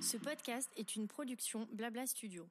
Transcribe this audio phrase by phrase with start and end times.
[0.00, 2.48] Ce podcast est une production Blabla Studio.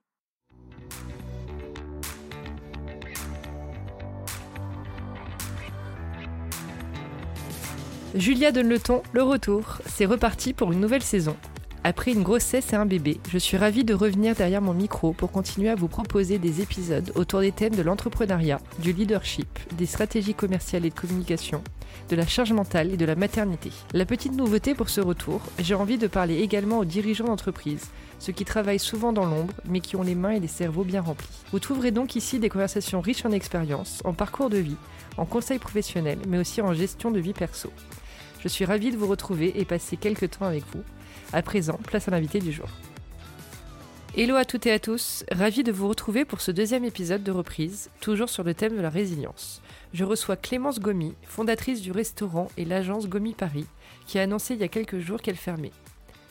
[8.15, 8.79] Julia donne le
[9.13, 9.79] le retour.
[9.86, 11.36] C'est reparti pour une nouvelle saison.
[11.88, 15.31] Après une grossesse et un bébé, je suis ravie de revenir derrière mon micro pour
[15.31, 20.33] continuer à vous proposer des épisodes autour des thèmes de l'entrepreneuriat, du leadership, des stratégies
[20.33, 21.63] commerciales et de communication,
[22.09, 23.69] de la charge mentale et de la maternité.
[23.93, 28.33] La petite nouveauté pour ce retour, j'ai envie de parler également aux dirigeants d'entreprise, ceux
[28.33, 31.43] qui travaillent souvent dans l'ombre mais qui ont les mains et les cerveaux bien remplis.
[31.52, 34.77] Vous trouverez donc ici des conversations riches en expérience, en parcours de vie,
[35.17, 37.69] en conseils professionnels mais aussi en gestion de vie perso.
[38.41, 40.83] Je suis ravie de vous retrouver et passer quelques temps avec vous.
[41.34, 42.67] À présent, place à l'invité du jour.
[44.16, 47.31] Hello à toutes et à tous, ravi de vous retrouver pour ce deuxième épisode de
[47.31, 49.61] reprise, toujours sur le thème de la résilience.
[49.94, 53.66] Je reçois Clémence Gomi, fondatrice du restaurant et l'agence Gomi Paris,
[54.06, 55.73] qui a annoncé il y a quelques jours qu'elle fermait.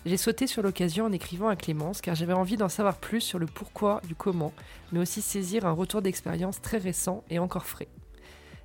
[0.07, 3.39] J'ai sauté sur l'occasion en écrivant à Clémence car j'avais envie d'en savoir plus sur
[3.39, 4.53] le pourquoi du comment,
[4.93, 7.89] mais aussi saisir un retour d'expérience très récent et encore frais.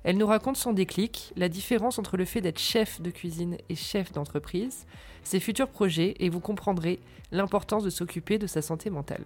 [0.04, 3.74] Elle nous raconte son déclic, la différence entre le fait d'être chef de cuisine et
[3.74, 4.86] chef d'entreprise,
[5.22, 7.00] ses futurs projets et vous comprendrez
[7.32, 9.24] l'importance de s'occuper de sa santé mentale.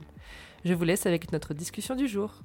[0.65, 2.41] Je vous laisse avec notre discussion du jour.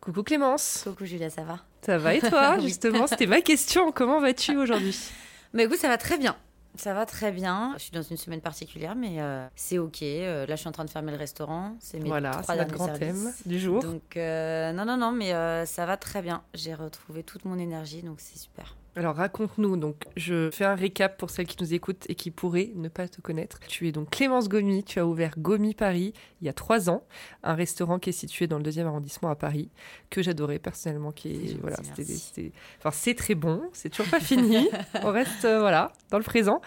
[0.00, 0.82] Coucou Clémence.
[0.84, 1.60] Coucou Julia, ça va?
[1.82, 2.58] Ça va et toi?
[2.62, 3.90] Justement, c'était ma question.
[3.92, 4.96] Comment vas-tu aujourd'hui?
[5.52, 6.36] Mais écoute, ça va très bien.
[6.78, 7.74] Ça va très bien.
[7.76, 10.02] Je suis dans une semaine particulière, mais euh, c'est ok.
[10.02, 11.76] Euh, là, je suis en train de fermer le restaurant.
[11.80, 13.82] C'est mes Voilà, trois derniers grand thème du jour.
[13.82, 15.32] Donc, euh, non, non, non, mais
[15.66, 16.42] ça va très bien.
[16.54, 18.76] J'ai retrouvé toute mon énergie, donc c'est super.
[18.98, 22.72] Alors raconte-nous, donc je fais un récap pour celles qui nous écoutent et qui pourraient
[22.74, 23.60] ne pas te connaître.
[23.68, 27.04] Tu es donc Clémence Gomi, tu as ouvert Gomi Paris il y a trois ans,
[27.44, 29.70] un restaurant qui est situé dans le deuxième arrondissement à Paris,
[30.10, 34.18] que j'adorais personnellement, qui C'est est voilà, c'était, enfin c'est très bon, c'est toujours pas
[34.18, 34.68] fini,
[35.04, 36.60] on reste euh, voilà dans le présent.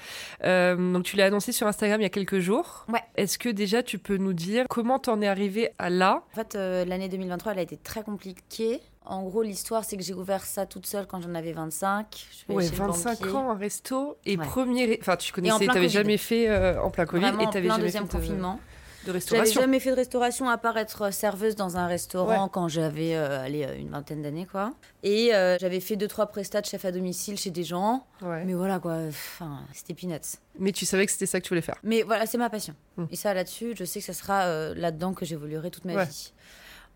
[0.45, 2.86] Euh, donc tu l'as annoncé sur Instagram il y a quelques jours.
[2.88, 3.04] Ouais.
[3.18, 6.23] Est-ce que déjà tu peux nous dire comment t'en es arrivé à là?
[6.32, 8.80] En fait, euh, l'année 2023, elle a été très compliquée.
[9.04, 12.06] En gros, l'histoire, c'est que j'ai ouvert ça toute seule quand j'en avais 25.
[12.30, 13.36] Je suis Ouais, chez le 25 banquier.
[13.36, 14.45] ans un resto et Ouais.
[14.45, 17.82] premier, enfin tu connaissais, t'avais jamais fait euh, en plein Covid Vraiment et t'avais jamais
[17.84, 18.54] deuxième fait de- confinement.
[18.54, 18.60] de
[19.08, 19.61] J'avais restauration.
[19.61, 22.50] jamais fait de restauration à part être serveuse dans un restaurant Ouais.
[22.54, 24.72] quand j'avais euh, allez, euh, une vingtaine d'années quoi.
[25.02, 28.45] Et euh, j'avais fait deux trois prestats de chef à domicile chez des gens, Ouais.
[28.45, 30.20] mais voilà quoi, enfin c'était peanuts.
[30.60, 31.78] Mais tu savais que c'était ça que tu voulais faire.
[31.82, 32.76] Mais voilà, c'est ma passion.
[32.98, 33.06] Hmm.
[33.10, 36.06] Et ça là-dessus, je sais que ça sera euh, là-dedans que j'évoluerai toute ma Ouais.
[36.06, 36.32] vie.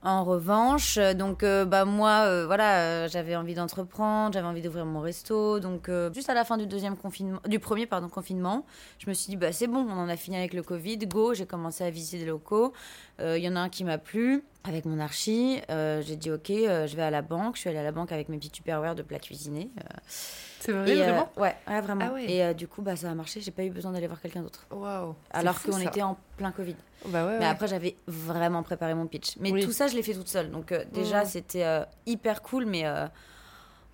[0.03, 4.85] En revanche, euh, donc euh, bah moi euh, voilà, j'avais envie d'entreprendre, j'avais envie d'ouvrir
[4.85, 8.65] mon resto, donc juste à la fin du deuxième confinement, du premier confinement,
[8.99, 11.33] je me suis dit bah c'est bon, on en a fini avec le Covid, go,
[11.33, 12.71] j'ai commencé à visiter des locaux.
[13.21, 16.31] Euh, Il y en a un qui m'a plu avec mon archi, euh, j'ai dit
[16.31, 18.37] ok, euh, je vais à la banque, je suis allée à la banque avec mes
[18.37, 19.69] petits tupperwares de plats cuisinés.
[19.79, 19.97] euh,
[20.59, 21.29] C'est vrai, et, euh, vraiment?
[21.37, 22.05] ouais, ouais, vraiment.
[22.09, 22.25] Ah ouais.
[22.31, 24.41] Et euh, du coup bah ça a marché, j'ai pas eu besoin d'aller voir quelqu'un
[24.41, 24.65] d'autre.
[24.71, 25.13] Waouh.
[25.31, 26.75] Alors qu'on était en plein Covid.
[27.07, 27.33] Bah ouais.
[27.33, 27.51] Mais ouais.
[27.51, 29.37] après, j'avais vraiment préparé mon pitch.
[29.39, 29.63] Mais Oui.
[29.63, 30.49] tout ça, je l'ai fait toute seule.
[30.49, 31.25] Donc, euh, déjà, Mhm.
[31.27, 32.65] c'était euh, hyper cool.
[32.65, 33.05] Mais euh,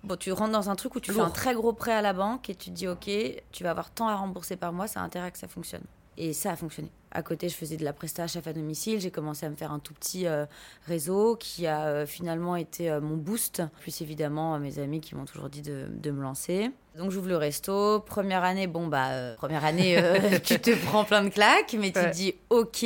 [0.04, 2.14] bon, tu rentres dans un truc où tu fais un très gros prêt à la
[2.14, 3.10] banque et tu te dis, OK,
[3.52, 5.84] tu vas avoir tant à rembourser par mois, ça a intérêt que ça fonctionne.
[6.16, 6.90] Et ça a fonctionné.
[7.14, 8.98] À côté, je faisais de la presta chef à domicile.
[9.00, 10.46] J'ai commencé à me faire un tout petit euh,
[10.86, 13.62] réseau qui a euh, finalement été euh, mon boost.
[13.80, 16.70] Plus évidemment, mes amis qui m'ont toujours dit de me lancer.
[16.96, 18.00] Donc j'ouvre le resto.
[18.00, 21.86] Première année, bon bah, euh, première année, euh, tu te prends plein de claques, mais
[21.90, 22.84] tu te dis ok.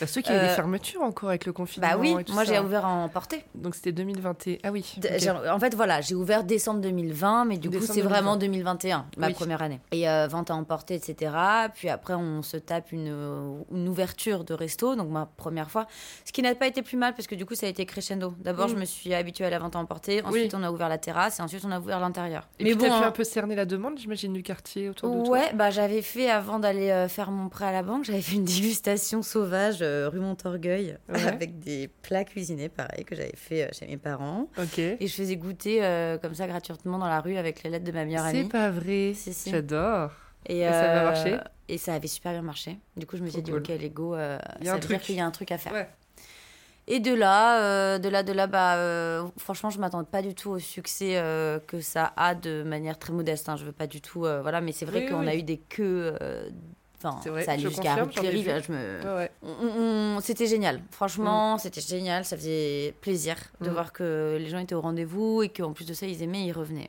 [0.00, 1.88] Bah, ceux qui avaient des euh, fermetures encore avec le confinement.
[1.88, 3.44] Bah oui, et tout moi j'ai ouvert en portée.
[3.54, 4.58] Donc c'était 2021.
[4.62, 4.84] Ah oui.
[5.50, 9.34] En fait, voilà, j'ai ouvert décembre 2020, mais du coup, c'est vraiment 2021, ma Oui.
[9.34, 9.80] première année.
[9.92, 11.32] Et euh, vente à emporter, etc.
[11.74, 15.86] Puis après, on se tape une, une ouverture de resto, donc ma première fois.
[16.24, 18.34] Ce qui n'a pas été plus mal, parce que du coup, ça a été crescendo.
[18.38, 18.70] D'abord, Mm.
[18.70, 20.22] je me suis habituée à la vente à emporter.
[20.24, 22.46] Ensuite, on a ouvert la terrasse, et ensuite, on a ouvert l'intérieur.
[22.58, 25.30] Puis peu cerner la demande, j'imagine, du quartier autour de toi.
[25.38, 28.36] Ouais, bah j'avais fait avant d'aller euh, faire mon prêt à la banque, j'avais fait
[28.36, 31.22] une dégustation sauvage euh, rue Montorgueil Ouais.
[31.26, 34.78] avec des plats cuisinés pareil que j'avais fait euh, chez mes parents Ok.
[34.78, 37.92] et je faisais goûter euh, comme ça gratuitement dans la rue avec les lettres de
[37.92, 38.48] ma meilleure C'est amie.
[38.48, 39.12] pas vrai.
[39.14, 39.50] Si, si.
[39.50, 40.10] J'adore.
[40.48, 41.36] Et, Et ça avait marché
[41.68, 42.78] Et ça avait super bien marché.
[42.96, 43.60] Du coup, je me suis dit cool.
[43.60, 45.72] OK, y a ça veut dire qu'il y a un truc à faire.
[45.72, 45.88] Ouais.
[46.88, 50.34] Et de là, euh, de là, de là, bah, euh, franchement, je m'attendais pas du
[50.34, 53.48] tout au succès euh, que ça a de manière très modeste.
[53.48, 53.56] Hein.
[53.56, 55.28] Je veux pas du tout, voilà, mais c'est vrai Oui, qu'on oui.
[55.28, 56.14] a eu des queues.
[56.98, 57.96] Enfin, ça allait jusqu'à
[58.62, 59.16] je me...
[59.16, 59.30] Ouais.
[59.42, 60.80] On- C'était génial.
[60.92, 62.24] Franchement, c'était génial.
[62.24, 63.72] Ça faisait plaisir de Mm.
[63.72, 66.52] voir que les gens étaient au rendez-vous et qu'en plus de ça, ils aimaient, ils
[66.52, 66.88] revenaient.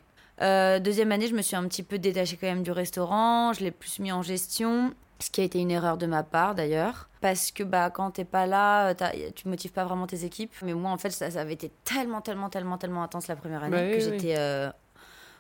[0.80, 3.52] Deuxième année, je me suis un petit peu détachée quand même du restaurant.
[3.54, 4.94] Je l'ai plus mis en gestion.
[5.20, 7.10] Ce qui a été une erreur de ma part d'ailleurs.
[7.22, 10.54] Parce que bah, quand t'es pas là, t'as- tu motives pas vraiment tes équipes.
[10.64, 13.64] Mais moi, en fait, ça, ça avait été tellement, tellement, tellement, tellement intense la première
[13.64, 14.20] année Bah que oui, oui.
[14.20, 14.36] j'étais.
[14.38, 14.70] euh,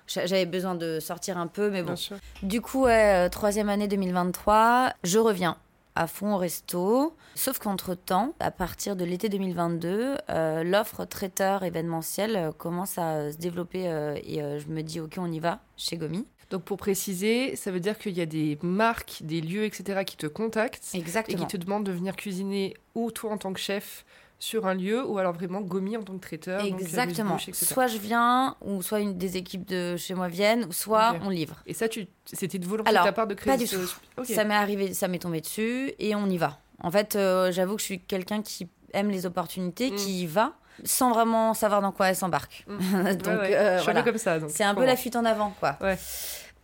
[0.07, 1.94] J'avais besoin de sortir un peu, mais bon.
[2.41, 5.57] Du coup, ouais, euh, troisième année 2023, je reviens
[5.95, 7.15] à fond au resto.
[7.35, 13.31] Sauf qu'entre-temps, à partir de l'été 2022, euh, l'offre traiteur événementiel euh, commence à euh,
[13.31, 16.25] se développer euh, et euh, je me dis, ok, on y va chez Gomi.
[16.49, 20.03] Donc pour préciser, ça veut dire qu'il y a des marques, des lieux, etc.
[20.05, 21.45] qui te contactent et Exactement.
[21.45, 24.05] qui te demandent de venir cuisiner ou toi en tant que chef
[24.39, 26.63] sur un lieu ou alors vraiment Gomi en tant que traiteur.
[26.63, 27.38] Exactement.
[27.53, 31.29] Soit je viens, ou soit une des équipes de chez moi viennent, ou soit on
[31.29, 31.55] livre.
[31.65, 32.07] Et ça, tu...
[32.25, 34.23] c'était de volonté Alors, de ta part de créer pas du ce- tout.
[34.25, 36.59] Ça m'est arrivé, ça m'est tombé dessus et on y va.
[36.83, 39.95] En fait, euh, j'avoue que je suis quelqu'un qui aime les opportunités, Mm.
[39.95, 40.53] qui y va
[40.83, 42.65] sans vraiment savoir dans quoi elle s'embarque.
[42.77, 43.15] Mm.
[43.15, 43.56] Donc Ouais, ouais.
[43.56, 44.03] euh, voilà.
[44.03, 44.39] comme ça.
[44.39, 45.77] donc C'est un peu la fuite en avant, quoi.
[45.81, 45.97] Ouais.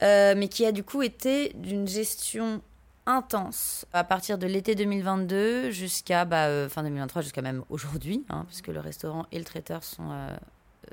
[0.02, 2.62] Euh, mais qui a du coup été d'une gestion
[3.06, 8.46] intense à partir de l'été 2022 jusqu'à bah, euh, fin 2023, jusqu'à même aujourd'hui, hein,
[8.48, 10.10] parce que le restaurant et le traiteur sont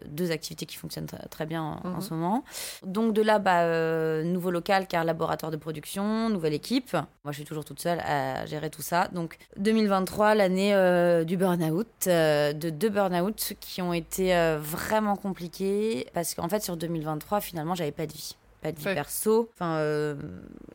[0.07, 2.01] deux activités qui fonctionnent très, bien en, en Mhm.
[2.01, 2.45] ce moment.
[2.85, 6.93] Donc de là, bah, euh, nouveau local car laboratoire de production, nouvelle équipe.
[6.93, 9.09] Moi, je suis toujours toute seule à gérer tout ça.
[9.13, 16.07] Donc 2023, l'année euh, du burn-out, euh, de deux burn-out qui ont été vraiment compliqués
[16.15, 18.37] parce qu'en fait sur 2023, finalement, j'avais pas de vie.
[18.63, 18.95] Pas de vie Ouais.
[18.95, 19.49] perso.
[19.55, 20.15] Enfin, euh,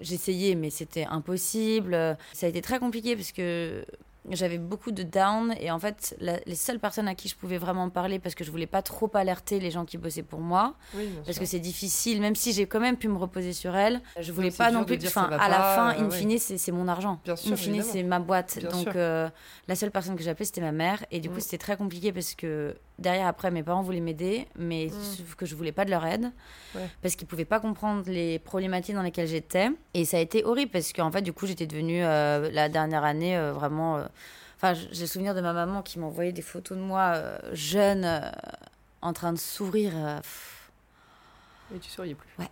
[0.02, 2.18] j'essayais, mais c'était impossible.
[2.34, 3.86] Ça a été très compliqué parce que
[4.32, 7.58] j'avais beaucoup de down et en fait la- les seules personnes à qui je pouvais
[7.58, 10.74] vraiment parler parce que je voulais pas trop alerter les gens qui bossaient pour moi
[10.96, 11.42] Oui, parce sûr.
[11.44, 14.52] que c'est difficile même si j'ai quand même pu me reposer sur elle je voulais
[14.52, 16.18] pas non plus enfin à la fin euh, in ouais.
[16.18, 19.30] fine c'est c'est mon argent Bien sûr, in fine c'est ma boîte Bien donc euh,
[19.68, 21.42] la seule personne que j'appelais c'était ma mère et du coup Mm.
[21.42, 25.04] c'était très compliqué parce que derrière après mes parents voulaient m'aider mais Mm.
[25.18, 26.32] sauf que je voulais pas de leur aide
[26.76, 26.90] Ouais.
[27.02, 30.72] parce qu'ils pouvaient pas comprendre les problématiques dans lesquelles j'étais et ça a été horrible
[30.72, 34.06] parce qu'en fait du coup j'étais devenue euh, la dernière année euh, vraiment euh,
[34.58, 37.38] enfin j- j'ai le souvenir de ma maman qui m'envoyait des photos de moi euh,
[37.54, 38.20] jeune euh,
[39.02, 40.20] en train de sourire euh,
[41.76, 42.30] Et tu souriais plus.
[42.40, 42.50] Ouais.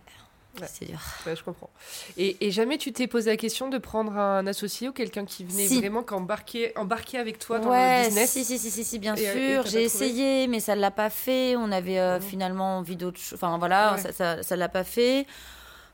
[0.66, 1.70] C'est dur Ouais, je comprends.
[2.16, 5.44] Et, et jamais tu t'es posé la question de prendre un associé ou quelqu'un qui
[5.44, 5.78] venait Si.
[5.80, 9.14] vraiment qu'embarquer embarquer avec toi dans ouais, le business si, si, si, si, si, bien
[9.16, 9.70] Et, euh, sûr.
[9.70, 11.56] J'ai essayé, mais ça ne l'a pas fait.
[11.56, 12.22] On avait euh, Mhm.
[12.22, 13.34] finalement envie d'autre chose.
[13.34, 15.26] Enfin, voilà, ça, ça l'a pas fait.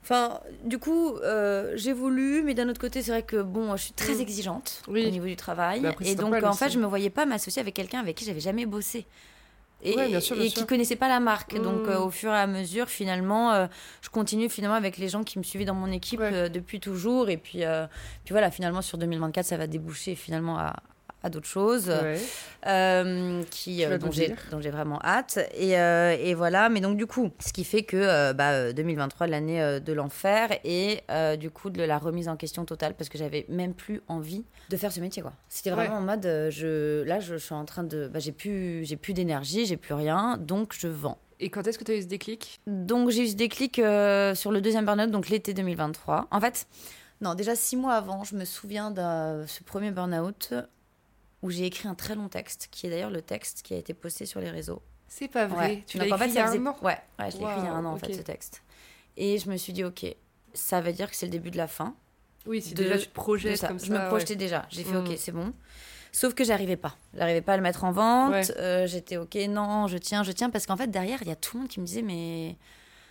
[0.02, 3.82] Enfin, du coup, euh, j'ai voulu, mais d'un autre côté, c'est vrai que bon, je
[3.84, 4.20] suis très Mhm.
[4.22, 5.06] exigeante Oui.
[5.06, 5.86] au niveau du travail.
[5.86, 8.24] Après, c'est et donc, en fait, je me voyais pas m'associer avec quelqu'un avec qui
[8.24, 9.06] j'avais jamais bossé.
[9.82, 10.60] Et, Ouais, bien sûr, bien et sûr.
[10.62, 11.56] qui connaissait pas la marque.
[11.60, 11.92] Donc, Mhm.
[11.94, 13.66] euh, au fur et à mesure, finalement, euh,
[14.02, 16.30] je continue finalement avec les gens qui me suivaient dans mon équipe Ouais.
[16.32, 17.28] euh, depuis toujours.
[17.30, 17.60] Et puis,
[18.24, 20.76] puis voilà, finalement, sur 2024, ça va déboucher finalement à,
[21.22, 22.18] à d'autres choses Ouais.
[22.66, 24.36] euh, qui, euh, dont j'ai dire.
[24.50, 25.38] dont j'ai vraiment hâte.
[25.54, 28.72] Et, euh, et voilà, mais donc du coup, ce qui fait que euh, bah, euh,
[28.72, 32.94] 2023, l'année euh, de l'enfer, et euh, du coup de la remise en question totale,
[32.94, 35.22] parce que j'avais même plus envie de faire ce métier.
[35.22, 35.32] quoi.
[35.48, 35.96] C'était vraiment Ouais.
[35.98, 38.08] en mode, euh, je, là, je, je suis en train de...
[38.08, 41.18] Bah, j'ai plus, j'ai plus d'énergie, j'ai plus rien, donc je vends.
[41.42, 42.60] Et quand est-ce que tu as eu ce déclic?
[42.66, 46.28] Donc j'ai eu ce déclic euh, sur le deuxième burn-out, donc l'été 2023.
[46.30, 46.66] En fait,
[47.22, 50.52] non, déjà six mois avant, je me souviens de ce premier burn-out
[51.42, 53.94] où j'ai écrit un très long texte, qui est d'ailleurs le texte qui a été
[53.94, 54.82] posté sur les réseaux.
[55.08, 55.66] C'est pas vrai.
[55.66, 55.84] Ouais.
[55.86, 56.58] Tu l'as en écrit fait, il y a faisait...
[56.58, 56.76] un an.
[56.82, 58.62] Ouais, ouais, je l'ai écrit il y a un an en fait ce texte.
[59.16, 60.06] Et je me suis dit, ok,
[60.54, 61.94] ça veut dire que c'est le début de la fin.
[62.46, 63.68] Oui, si de- déjà tu te projettes ça.
[63.68, 63.86] comme ça.
[63.86, 64.06] je me ouais.
[64.08, 64.66] projetais déjà.
[64.70, 65.06] J'ai fait, Mm.
[65.06, 65.52] ok, c'est bon.
[66.12, 66.96] Sauf que j'arrivais pas.
[67.14, 68.50] J'arrivais pas à le mettre en vente.
[68.56, 70.50] Euh, J'étais, ok, non, je tiens, je tiens.
[70.50, 72.56] Parce qu'en fait, derrière, il y a tout le monde qui me disait, mais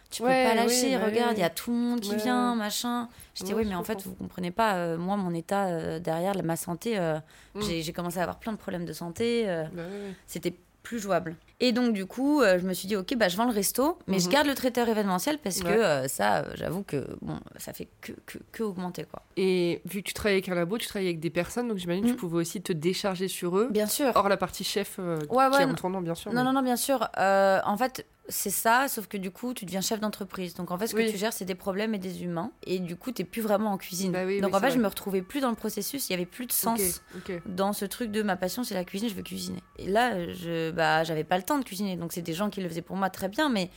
[0.10, 1.42] tu peux Ouais, pas lâcher, bah regarde, il oui.
[1.42, 3.08] y a tout le monde qui Ouais, vient, machin.
[3.36, 6.56] J'étais, oui, mais en fait, vous comprenez pas, euh, moi, mon état euh, derrière, ma
[6.56, 7.20] santé, euh,
[7.56, 7.62] Mm.
[7.62, 9.46] j'ai commencé à avoir plein de problèmes de santé.
[9.74, 9.84] Bah
[10.28, 11.36] c'était plus jouable.
[11.60, 14.18] Et donc du coup, je me suis dit ok, bah je vends le resto, mais
[14.20, 14.32] je Mhm.
[14.32, 16.08] garde le traiteur événementiel parce que Ouais.
[16.08, 19.22] ça, j'avoue que bon, ça fait que, que, que augmenter quoi.
[19.36, 22.06] Et vu que tu travailles avec un labo, tu travailles avec des personnes, donc j'imagine
[22.06, 22.14] que Mm.
[22.14, 23.68] tu pouvais aussi te décharger sur eux.
[23.72, 24.12] Bien sûr.
[24.16, 26.32] Hors la partie chef qui est en nom, bien sûr.
[26.32, 27.08] Non, mais- non, non, bien sûr.
[27.18, 30.54] En fait, c'est ça, sauf que du coup, tu deviens chef d'entreprise.
[30.54, 31.06] Donc en fait, ce Oui.
[31.08, 32.52] que tu gères, c'est des problèmes et des humains.
[32.66, 34.12] Et du coup, tu plus vraiment en cuisine.
[34.12, 36.10] Bah oui, Donc oui, en fait, je me retrouvais plus dans le processus.
[36.10, 37.02] Il y avait plus de sens.
[37.46, 40.72] Dans ce truc de ma passion c'est la cuisine je veux cuisiner et là je
[40.72, 42.96] bah j'avais pas le temps de cuisiner donc c'est des gens qui le faisaient pour
[42.96, 43.70] moi très bien mais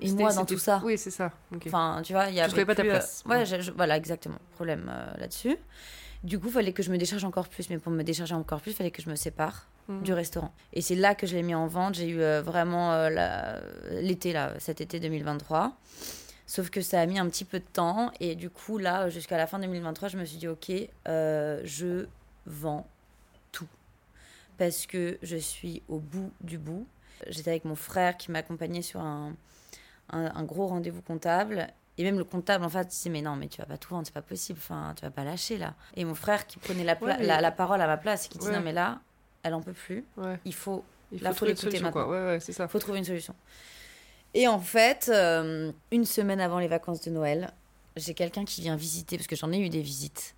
[0.00, 1.32] et moi dans tout ça Oui, c'est ça.
[1.66, 3.22] enfin tu vois il y pas ta euh, place.
[3.26, 3.46] ouais Ouais.
[3.46, 5.56] je- je- voilà exactement problème euh, là-dessus
[6.24, 8.72] du coup fallait que je me décharge encore plus mais pour me décharger encore plus
[8.72, 10.02] fallait que je me sépare Mhm.
[10.02, 12.92] du restaurant et c'est là que je l'ai mis en vente j'ai eu euh, vraiment
[12.92, 13.58] euh,
[14.02, 15.76] l'été là cet été 2023
[16.50, 18.10] Sauf que ça a mis un petit peu de temps.
[18.20, 20.72] Et du coup, là, jusqu'à la fin 2023, je me suis dit, OK,
[21.06, 22.06] euh, je
[22.46, 22.86] vends
[23.52, 23.68] tout.
[24.56, 26.86] Parce que je suis au bout du bout.
[27.26, 29.34] J'étais avec mon frère qui m'accompagnait sur un,
[30.08, 31.66] un, un gros rendez-vous comptable.
[31.98, 34.06] Et même le comptable, en fait, disait, mais non, mais tu vas pas tout vendre,
[34.06, 34.58] c'est pas possible.
[34.62, 35.74] Enfin, tu vas pas lâcher, là.
[35.96, 38.24] Et mon frère qui prenait la, pla- Ouais, mais- la, la parole à ma place
[38.24, 38.54] et qui dit, Ouais.
[38.56, 39.00] non, mais là,
[39.48, 40.04] elle en peut plus.
[40.16, 40.38] Ouais.
[40.44, 42.02] Il faut Il faut faut trouver une l'écouter solution, quoi.
[42.06, 42.16] maintenant.
[42.26, 42.68] Ouais, ouais, c'est ça.
[42.68, 43.34] faut trouver une solution.
[44.34, 47.50] Et en fait, euh, une semaine avant les vacances de Noël,
[47.96, 50.34] j'ai quelqu'un qui vient visiter, parce que j'en ai eu des visites.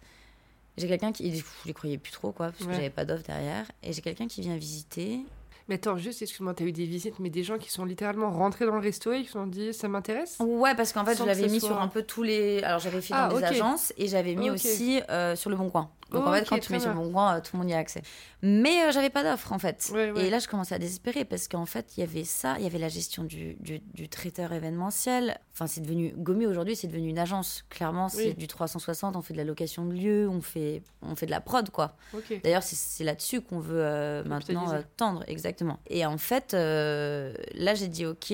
[0.79, 1.37] J'ai quelqu'un qui.
[1.37, 2.75] Je les croyais plus trop, quoi, parce que Ouais.
[2.75, 3.67] j'avais pas d'offre derrière.
[3.83, 5.21] Et j'ai quelqu'un qui vient visiter.
[5.69, 8.67] Mais attends, juste, excuse-moi, t'as eu des visites, mais des gens qui sont littéralement rentrés
[8.67, 10.37] dans le resto et qui se sont dit ça m'intéresse?
[10.41, 12.63] Ouais, parce qu'en fait, je l'avais que mis soit- sur un peu tous les.
[12.63, 13.43] Alors, j'avais fait dans Ah, des ok.
[13.43, 15.91] agences et j'avais mis aussi euh, sur le Bon Coin.
[16.11, 17.03] Donc, en fait, quand tu mets sur bien.
[17.03, 18.03] Bon Coin, euh, tout le monde y a accès.
[18.43, 19.91] Mais euh, j'avais pas d'offre, en fait.
[19.95, 20.27] Ouais, ouais.
[20.27, 22.67] Et là, je commençais à désespérer parce qu'en fait, il y avait ça, il y
[22.67, 25.39] avait la gestion du, du, du traiteur événementiel.
[25.53, 26.13] Enfin, c'est devenu.
[26.17, 27.65] Gomi aujourd'hui, c'est devenu une agence.
[27.71, 28.35] Clairement, c'est Oui.
[28.35, 29.17] du 360.
[29.17, 31.97] On fait de la location de lieux, on fait, on fait de la prod, quoi.
[32.43, 35.79] D'ailleurs, c'est- là-dessus qu'on veut euh, maintenant euh, tendre, exactement.
[35.89, 38.33] Et en fait, là, j'ai dit, OK,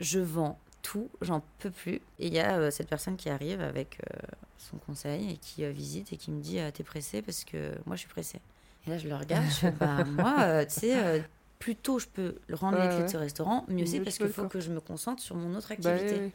[0.00, 1.94] je vends tout, j'en peux plus.
[2.18, 4.18] Et il y a euh, cette personne qui arrive avec euh,
[4.58, 7.96] son conseil et qui euh, visite et qui me dit, t'es pressé parce que moi,
[7.96, 8.40] je suis pressée.
[8.86, 11.20] Et là, je le regarde, je fais, bah, moi, tu sais, euh,
[11.58, 14.46] plus tôt je peux rendre les clés de ce restaurant, mieux c'est parce qu'il faut
[14.46, 16.32] que je me concentre sur mon autre Bah, activité.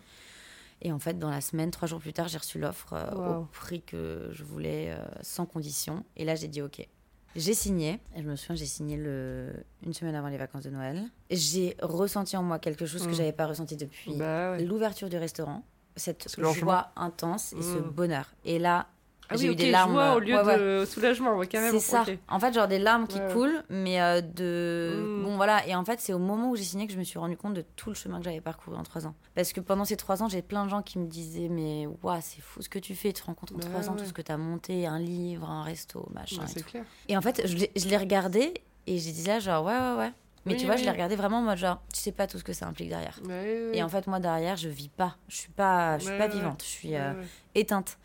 [0.81, 3.81] Et en fait, dans la semaine, trois jours plus tard, j'ai reçu l'offre au prix
[3.81, 6.03] que je voulais, sans condition.
[6.17, 6.87] Et là, j'ai dit OK.
[7.35, 7.99] J'ai signé.
[8.15, 9.53] Et je me souviens, j'ai signé le...
[9.85, 11.03] une semaine avant les vacances de Noël.
[11.29, 13.15] J'ai ressenti en moi quelque chose que Mm.
[13.15, 14.63] j'avais pas ressenti depuis Bah ouais.
[14.63, 15.63] l'ouverture du restaurant.
[15.95, 17.89] Cette joie intense et ce Mm.
[17.91, 18.33] bonheur.
[18.45, 18.87] Et là,
[19.31, 19.91] Ah j'ai oui, eu des larmes.
[19.91, 20.57] joie au euh, lieu ouais, ouais.
[20.81, 21.79] de soulagement, ouais, carrément.
[21.79, 22.05] C'est ça.
[22.27, 24.99] En fait, genre des larmes qui coulent, mais euh, de.
[25.19, 25.23] Mm.
[25.23, 25.67] Bon, voilà.
[25.67, 27.53] Et en fait, c'est au moment où j'ai signé que je me suis rendu compte
[27.53, 29.13] de tout le chemin que j'avais parcouru en trois ans.
[29.35, 32.19] Parce que pendant ces trois ans, j'ai plein de gens qui me disaient Mais waouh,
[32.21, 33.13] c'est fou ce que tu fais.
[33.13, 34.99] Tu te rends compte en Bah trois ans tout ce que tu as monté un
[34.99, 36.41] livre, un resto, machin.
[36.55, 36.65] Et, tout.
[36.69, 36.83] clair.
[37.07, 37.55] Et en fait, je
[37.87, 38.53] l'ai- regardé
[38.87, 40.11] et j'ai dit là, genre, ouais, ouais, ouais.
[40.45, 40.79] Mais Oui, tu vois, oui.
[40.81, 42.87] je l'ai regardé vraiment en mode genre, tu sais pas tout ce que ça implique
[42.89, 43.19] derrière.
[43.27, 45.17] Ouais, Et en fait, moi, derrière, je vis pas.
[45.27, 46.63] Je suis pas, je suis pas vivante.
[46.63, 46.95] Je suis.
[46.95, 47.13] euh,
[47.55, 47.97] éteinte.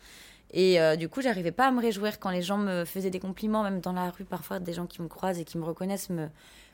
[0.51, 3.19] Et euh, du coup, j'arrivais pas à me réjouir quand les gens me faisaient des
[3.19, 6.09] compliments, même dans la rue, parfois des gens qui me croisent et qui me reconnaissent
[6.09, 6.27] me,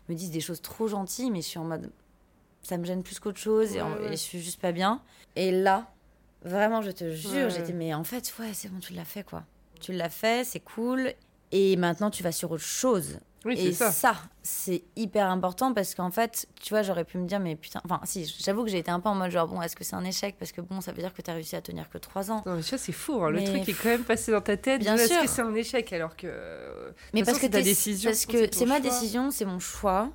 [0.10, 1.90] me disent des choses trop gentilles, mais je suis en mode
[2.64, 4.08] ça me gêne plus qu'autre chose et, en- Ouais, ouais.
[4.08, 5.02] et je suis juste pas bien.
[5.36, 5.92] Et là,
[6.44, 9.24] vraiment, je te jure, Ouais, j'étais mais en fait, ouais, c'est bon, tu l'as fait
[9.24, 9.44] quoi.
[9.80, 11.12] Tu l'as fait, c'est cool.
[11.52, 13.20] Et maintenant, tu vas sur autre chose.
[13.44, 13.92] Oui, Et c'est ça.
[13.92, 17.82] ça, c'est hyper important parce qu'en fait, tu vois, j'aurais pu me dire, mais putain,
[17.86, 19.96] enfin, si, j'avoue que j'ai été un peu en mode genre, bon, est-ce que c'est
[19.96, 20.36] un échec?
[20.38, 22.44] Parce que bon, ça veut dire que tu as réussi à tenir que trois ans.
[22.46, 23.24] Non, mais tu vois, c'est fou.
[23.24, 24.82] hein, Le Mais truc est quand même passé dans ta tête.
[24.82, 25.22] Bien de, Est-ce sûr.
[25.24, 25.92] que c'est un échec?
[25.94, 26.28] Alors que.
[26.28, 28.12] de Mais parce façon, que ta décision.
[28.12, 28.90] Parce que c'est ma choix.
[28.90, 30.10] décision, c'est mon choix.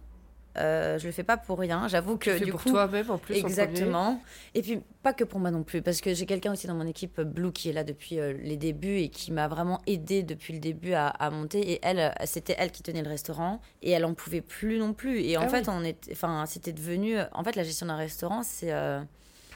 [0.59, 1.87] Euh, je le fais pas pour rien.
[1.89, 3.35] J'avoue que Tu du pour coup, toi-même en plus.
[3.35, 4.21] en exactement.
[4.55, 6.87] Et puis pas que pour moi non plus, parce que j'ai quelqu'un aussi dans mon
[6.87, 10.53] équipe Blue qui est là depuis euh, les débuts et qui m'a vraiment aidé depuis
[10.55, 11.73] le début à, à monter.
[11.73, 14.93] Et elle, euh, c'était elle qui tenait le restaurant et elle en pouvait plus non
[14.95, 15.21] plus.
[15.21, 15.75] Et en Ah fait, oui.
[15.77, 19.01] on était, enfin, c'était devenu, en fait, la gestion d'un restaurant, c'est euh,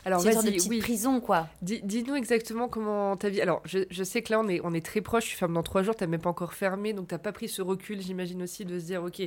[0.05, 0.79] Alors, c'est une sorte de vas-y, petite oui.
[0.81, 1.49] prison, quoi.
[1.63, 3.41] Dis- Dis-nous exactement comment ta vie.
[3.41, 5.25] Alors, je, je sais que là, on est, on est très proche.
[5.27, 5.97] Tu fermes dans trois jours.
[5.97, 8.85] T'as même pas encore fermé, donc t'as pas pris ce recul, j'imagine aussi, de se
[8.85, 9.23] dire, ok,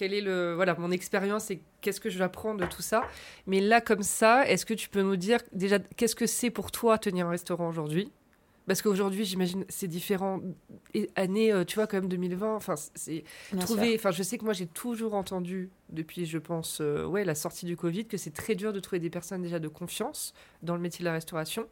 [0.00, 3.02] quel est le, voilà, mon expérience et qu'est-ce que je vais apprendre de tout ça.
[3.46, 6.72] Mais là, comme ça, est-ce que tu peux nous dire déjà qu'est-ce que c'est pour
[6.72, 8.10] toi tenir un restaurant aujourd'hui?
[8.66, 10.40] Parce qu'aujourd'hui, j'imagine, c'est différent.
[11.16, 12.54] Année, euh, tu vois, quand même 2020.
[12.54, 13.24] Enfin, c'est
[13.58, 13.94] trouver.
[13.94, 17.66] Enfin, je sais que moi, j'ai toujours entendu depuis, je pense, euh, ouais, la sortie
[17.66, 20.80] du Covid, que c'est très dur de trouver des personnes déjà de confiance dans le
[20.80, 21.68] métier de la restauration,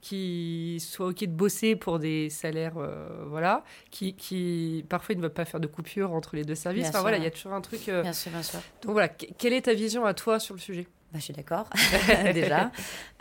[0.00, 5.22] qui soient ok de bosser pour des salaires, euh, voilà, qui, qui parfois ils ne
[5.22, 6.80] veulent pas faire de coupure entre les deux services.
[6.82, 7.02] Bien Enfin sûr.
[7.02, 7.88] voilà, il y a toujours un truc.
[7.88, 8.60] euh, Bien sûr, bien sûr.
[8.82, 10.86] Donc voilà, que- quelle est ta vision à toi sur le sujet?
[11.12, 11.68] Bah, je suis d'accord,
[12.34, 12.70] déjà.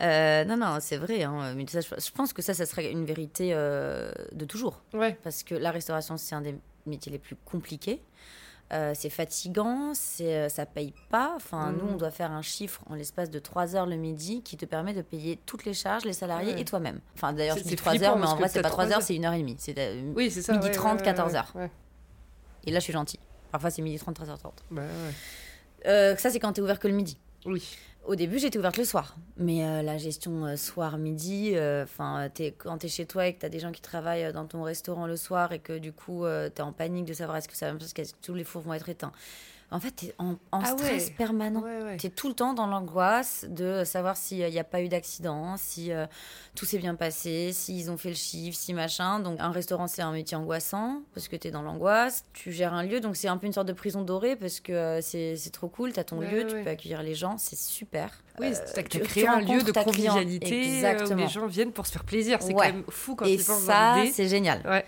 [0.02, 1.24] Euh, non, non, c'est vrai.
[1.24, 4.82] hein, mais ça, je pense que ça, ça serait une vérité de toujours.
[4.94, 5.18] Ouais.
[5.24, 6.56] Parce que la restauration, c'est un des
[6.86, 8.02] métiers les plus compliqués.
[8.72, 11.34] Euh, c'est fatigant, c'est, euh, ça paye pas.
[11.36, 11.78] Enfin, Mhm.
[11.80, 14.66] nous, on doit faire un chiffre en l'espace de 3 heures le midi qui te
[14.66, 16.62] permet de payer toutes les charges, les salariés Ouais.
[16.62, 17.00] et toi-même.
[17.16, 18.84] Enfin, d'ailleurs, C'est- je dis c'est 3 flippant heures, mais en vrai, c'est pas 3
[18.84, 19.04] trois heures, heures.
[19.04, 19.56] c'est 1 heure et demie.
[19.58, 20.54] C'est, euh, Oui, c'est ça.
[20.54, 21.54] Midi ouais, 30, ouais, 14 ouais, heures.
[22.66, 23.20] Et là, je suis gentille.
[23.52, 24.64] Parfois, c'est midi 30, 13h30.
[24.70, 24.84] Bah.
[25.88, 27.18] Euh, ça, c'est quand t'es ouvert que le midi.
[27.46, 27.64] Oui.
[28.06, 29.16] Au début, j'étais ouverte le soir.
[29.38, 31.54] Mais euh, la gestion euh, soir-midi,
[31.84, 34.46] enfin, t'es quand t'es chez toi et que t'as des gens qui travaillent euh, dans
[34.46, 37.48] ton restaurant le soir et que du coup, euh, t'es en panique de savoir est-ce
[37.48, 39.12] que ça va parce que tous les fours vont être éteints.
[39.72, 41.14] En fait, t'es en, en Ah stress ouais.
[41.16, 41.62] permanent.
[41.62, 41.98] Ouais, ouais.
[41.98, 45.92] T'es tout le temps dans l'angoisse de savoir s'il n'y a pas eu d'accident, si
[45.92, 46.08] euh,
[46.56, 49.20] tout s'est bien passé, s'ils ont fait le chiffre, si machin.
[49.20, 52.24] Donc, un restaurant, c'est un métier angoissant parce que t'es dans l'angoisse.
[52.34, 54.72] Tu gères un lieu, donc c'est un peu une sorte de prison dorée parce que
[54.74, 55.94] euh, c'est trop cool.
[55.94, 58.10] T'as ton Ouais, lieu, tu peux accueillir les gens, c'est super.
[58.40, 61.86] Oui, Euh, tu- tu créé un lieu de convivialité euh, où les gens viennent pour
[61.86, 62.42] se faire plaisir.
[62.42, 64.62] C'est quand même fou quand Et tu penses ça, c'est génial.
[64.66, 64.86] Ouais.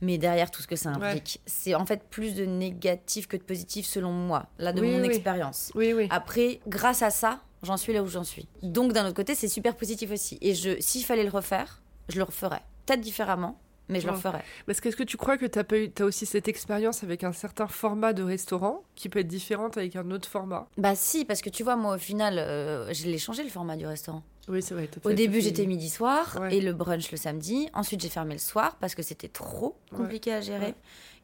[0.00, 3.42] Mais derrière tout ce que ça implique, c'est en fait plus de négatif que de
[3.42, 5.06] positif selon moi, là de Oui, mon oui.
[5.06, 5.72] expérience.
[5.74, 6.06] Oui, oui.
[6.10, 8.46] Après, grâce à ça, j'en suis là où j'en suis.
[8.62, 10.38] Donc d'un autre côté, c'est super positif aussi.
[10.40, 12.60] Et je, s'il fallait le refaire, je le referais.
[12.84, 14.44] Peut-être différemment, mais je le referais.
[14.66, 17.66] Parce que est-ce que tu crois que tu as, aussi cette expérience avec un certain
[17.66, 20.68] format de restaurant qui peut être différente avec un autre format?
[20.76, 23.76] Bah si, parce que tu vois, moi au final, euh, je l'ai changé le format
[23.76, 24.22] du restaurant.
[24.48, 24.88] Oui, c'est vrai.
[25.04, 26.56] Au début, j'étais midi soir Ouais.
[26.56, 27.68] et le brunch le samedi.
[27.74, 29.98] Ensuite, j'ai fermé le soir parce que c'était trop Ouais.
[29.98, 30.74] compliqué à gérer Ouais.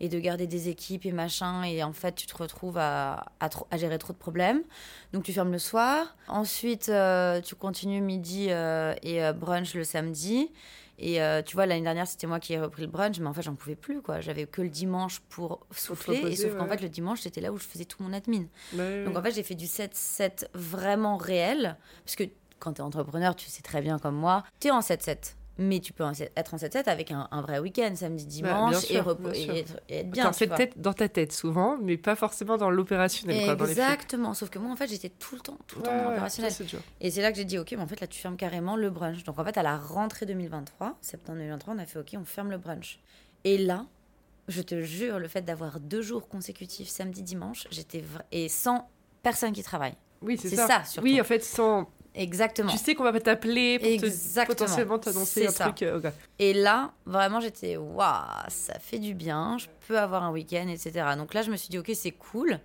[0.01, 1.63] et de garder des équipes et machin.
[1.63, 4.63] Et en fait, tu te retrouves à, à, gérer trop de problèmes.
[5.13, 6.17] Donc, tu fermes le soir.
[6.27, 10.51] Ensuite, euh, tu continues midi euh, et euh, brunch le samedi.
[10.99, 13.43] Et tu vois, l'année dernière, c'était moi qui ai repris le brunch, mais en fait,
[13.43, 14.21] j'en pouvais plus, quoi.
[14.21, 16.19] J'avais que le dimanche pour souffler.
[16.19, 18.45] et sauf qu'en fait, le dimanche, c'était là où je faisais tout mon admin.
[18.75, 21.77] Ouais, Donc en fait, j'ai fait du 7-7 vraiment réel.
[22.05, 22.25] Parce que
[22.63, 25.35] quand tu es entrepreneur, tu sais très bien comme moi, tu es en 7-7.
[25.59, 26.03] Mais tu peux
[26.35, 29.97] être en 7-7 avec un, un vrai week-end, samedi, dimanche, sûr, et, et être, et
[29.99, 33.45] être Bien, tu tête dans ta tête souvent, mais pas forcément dans l'opérationnel.
[33.45, 33.67] quoi, dans.
[33.67, 34.33] Exactement.
[34.33, 36.11] Sauf que moi, en fait, j'étais tout le temps, tout le temps Ouais, dans ouais,
[36.11, 36.53] l'opérationnel.
[37.03, 38.89] Et c'est là que j'ai dit, ok, mais en fait, là, tu fermes carrément le
[38.89, 39.25] brunch.
[39.25, 42.51] Donc, en fait, à la rentrée 2023, septembre 2023, on a fait, ok, on ferme
[42.51, 42.99] le brunch.
[43.45, 43.85] Et là,
[44.49, 48.03] je te jure, le fait d'avoir deux jours consécutifs, samedi, dimanche, j'étais
[48.33, 48.89] et sans
[49.23, 49.95] personne qui travaille.
[50.23, 50.67] Oui, c'est C'est ça.
[50.67, 51.07] ça, surtout.
[51.07, 51.91] Oui, en fait, sans...
[52.15, 52.71] Exactement.
[52.71, 54.07] tu sais qu'on va pas t'appeler pour te
[54.47, 55.83] potentiellement t'annoncer un truc.
[55.83, 56.11] euh.
[56.39, 58.09] Et là, vraiment, j'étais, waouh,
[58.49, 60.93] ça fait du bien, je peux avoir un week-end, etc.
[61.17, 62.61] Donc là, je me suis dit, ok, c'est cool.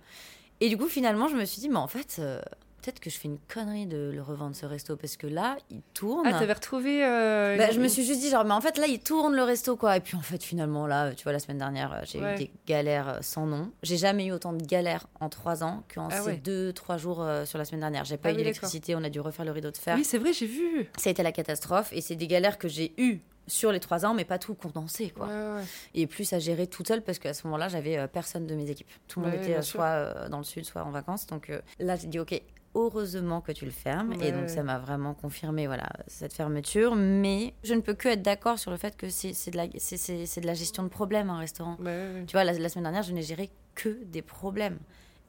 [0.60, 2.40] Et du coup, finalement, je me suis dit, mais en fait, euh,
[2.88, 5.82] peut-être que je fais une connerie de le revendre ce resto, parce que là, il
[5.92, 6.26] tourne.
[6.26, 7.04] Ah, t'avais retrouvé.
[7.04, 9.34] euh, Bah, une- je me suis juste dit, genre, mais en fait, là, il tourne
[9.34, 9.98] le resto, quoi.
[9.98, 12.34] Et puis, en fait, finalement, là, tu vois, la semaine dernière, euh, j'ai Ouais.
[12.34, 13.70] eu des galères euh, sans nom.
[13.82, 16.36] J'ai jamais eu autant de galères en trois ans qu'en Ah ces ouais.
[16.38, 18.06] deux, trois jours euh, sur la semaine dernière.
[18.06, 19.94] J'ai pas Ah eu oui, d'électricité, on a dû refaire le rideau de fer.
[19.96, 20.88] Oui, c'est vrai, j'ai vu.
[20.96, 21.92] Ça a été la catastrophe.
[21.92, 25.08] Et c'est des galères que j'ai eues sur les trois ans, mais pas tout condensé,
[25.10, 25.26] quoi.
[25.26, 25.64] Ouais, ouais.
[25.94, 28.88] Et plus à gérer toute seule, parce qu'à ce moment-là, j'avais personne de mes équipes.
[29.08, 31.26] Tout le monde était soit dans le sud, soit en vacances.
[31.26, 32.40] Donc euh, là, j'ai dit, ok,
[32.74, 34.10] heureusement que tu le fermes.
[34.16, 34.48] Ouais, et donc, ouais.
[34.48, 36.94] ça m'a vraiment confirmé voilà, cette fermeture.
[36.96, 40.46] Mais je ne peux que être d'accord sur le fait que c'est de, la- de
[40.46, 41.76] la gestion de problèmes, un restaurant.
[41.80, 42.24] Ouais.
[42.26, 44.78] Tu vois, la, la semaine dernière, je n'ai géré que des problèmes.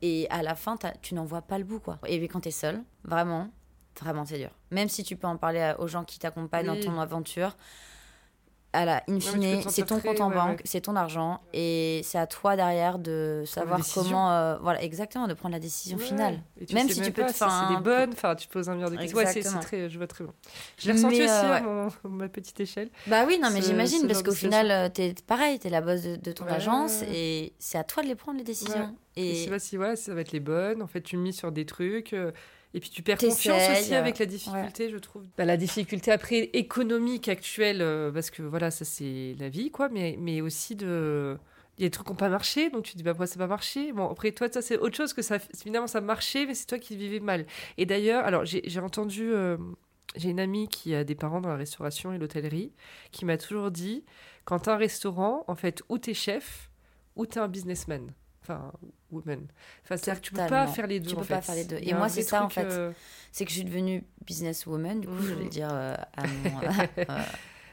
[0.02, 2.00] Et à la fin, tu n'en vois pas le bout, quoi.
[2.08, 3.50] Et quand t'es seul, vraiment,
[4.00, 4.52] vraiment, c'est dur.
[4.72, 6.80] Même si tu peux en parler à- aux gens qui t'accompagnent Oui.
[6.86, 7.58] dans ton aventure,
[8.72, 10.64] à la in fine, c'est ton compte en ouais, banque, ouais.
[10.64, 15.34] c'est ton argent, et c'est à toi derrière de savoir comment, euh, voilà, exactement, de
[15.34, 16.04] prendre la décision Ouais.
[16.04, 16.40] finale.
[16.72, 18.76] Même si tu peux pas te faire si c'est des bonnes, enfin, tu poses un
[18.76, 19.18] milliard de questions.
[19.18, 20.34] Ouais, c'est- très, je vois très bien.
[20.78, 21.62] Je l'ai ressenti aussi euh, à ouais.
[21.62, 22.90] mon, ma petite échelle.
[23.08, 26.02] Bah oui, non, mais j'imagine, ce parce qu'au final, euh, t'es pareil, t'es la boss
[26.04, 28.96] de, de ton agence, et c'est à toi de les prendre, les décisions.
[29.16, 30.82] Et Et, je sais pas si voilà, ça va être les bonnes.
[30.84, 32.14] En fait, tu mises sur des trucs.
[32.14, 32.32] euh,
[32.74, 35.24] et puis tu perds confiance aussi avec la difficulté, je trouve.
[35.38, 39.90] Bah, la difficulté après économique actuelle, euh, parce que voilà, ça c'est la vie, quoi.
[39.90, 41.38] Mais, mais aussi de.
[41.78, 43.26] Il y a des trucs qui n'ont pas marché, donc tu te dis, bah, pourquoi
[43.28, 45.40] ça n'a pas marché Bon, après, toi, ça, c'est autre chose que ça.
[45.40, 47.46] Finalement, ça marchait, mais c'est toi qui vivais mal.
[47.78, 49.32] Et d'ailleurs, alors, j'ai j'ai entendu.
[49.32, 49.58] euh,
[50.16, 52.74] j'ai une amie qui a des parents dans la restauration et l'hôtellerie
[53.12, 54.04] qui m'a toujours dit
[54.44, 56.70] quand t'as un restaurant, en fait, ou t'es chef,
[57.16, 58.12] ou t'es un businessman.
[58.50, 58.72] Enfin,
[59.12, 59.46] woman.
[59.84, 61.10] Enfin, c'est-à-dire que tu peux pas faire les deux.
[61.12, 61.48] Tu peux pas fait.
[61.48, 61.78] faire les deux.
[61.82, 62.66] Et a moi, c'est ça, en fait.
[62.66, 62.92] euh,
[63.32, 66.62] c'est que je suis devenue businesswoman, du coup, je vais dire euh, à mon.
[66.98, 67.20] euh,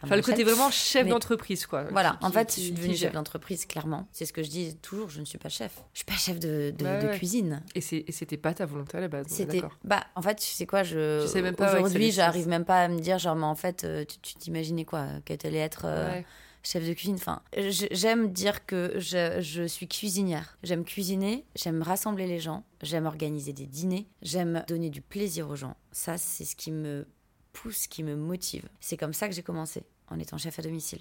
[0.03, 0.49] Enfin, le côté chef.
[0.51, 1.85] vraiment chef Mais- d'entreprise, quoi.
[1.85, 4.07] Voilà, qui- en fait, qui- je suis devenue chef d'entreprise, clairement.
[4.13, 5.73] C'est ce que je dis toujours, je ne suis pas chef.
[5.95, 7.17] Je suis pas chef de, de, Ouais, de ouais.
[7.17, 7.63] cuisine.
[7.75, 9.27] Et c'était pas ta volonté à la base.
[9.29, 9.63] C'était.
[9.85, 11.23] Bah, en fait, tu sais quoi, je.
[11.23, 13.85] Tu sais même pas, Aujourd'hui, j'arrive même pas à me dire, genre, mais en fait,
[13.85, 16.27] euh, tu tu t'imaginais quoi Qu'elle allait être euh, Ouais.
[16.67, 20.59] Chef de cuisine Enfin, j'aime dire que je, je suis cuisinière.
[20.63, 25.57] J'aime cuisiner, j'aime rassembler les gens, j'aime organiser des dîners, j'aime donner du plaisir aux
[25.57, 25.77] gens.
[25.93, 27.07] Ça, c'est ce qui me
[27.53, 28.69] pousse, qui me motive.
[28.81, 31.01] C'est comme ça que j'ai commencé, en étant chef à domicile.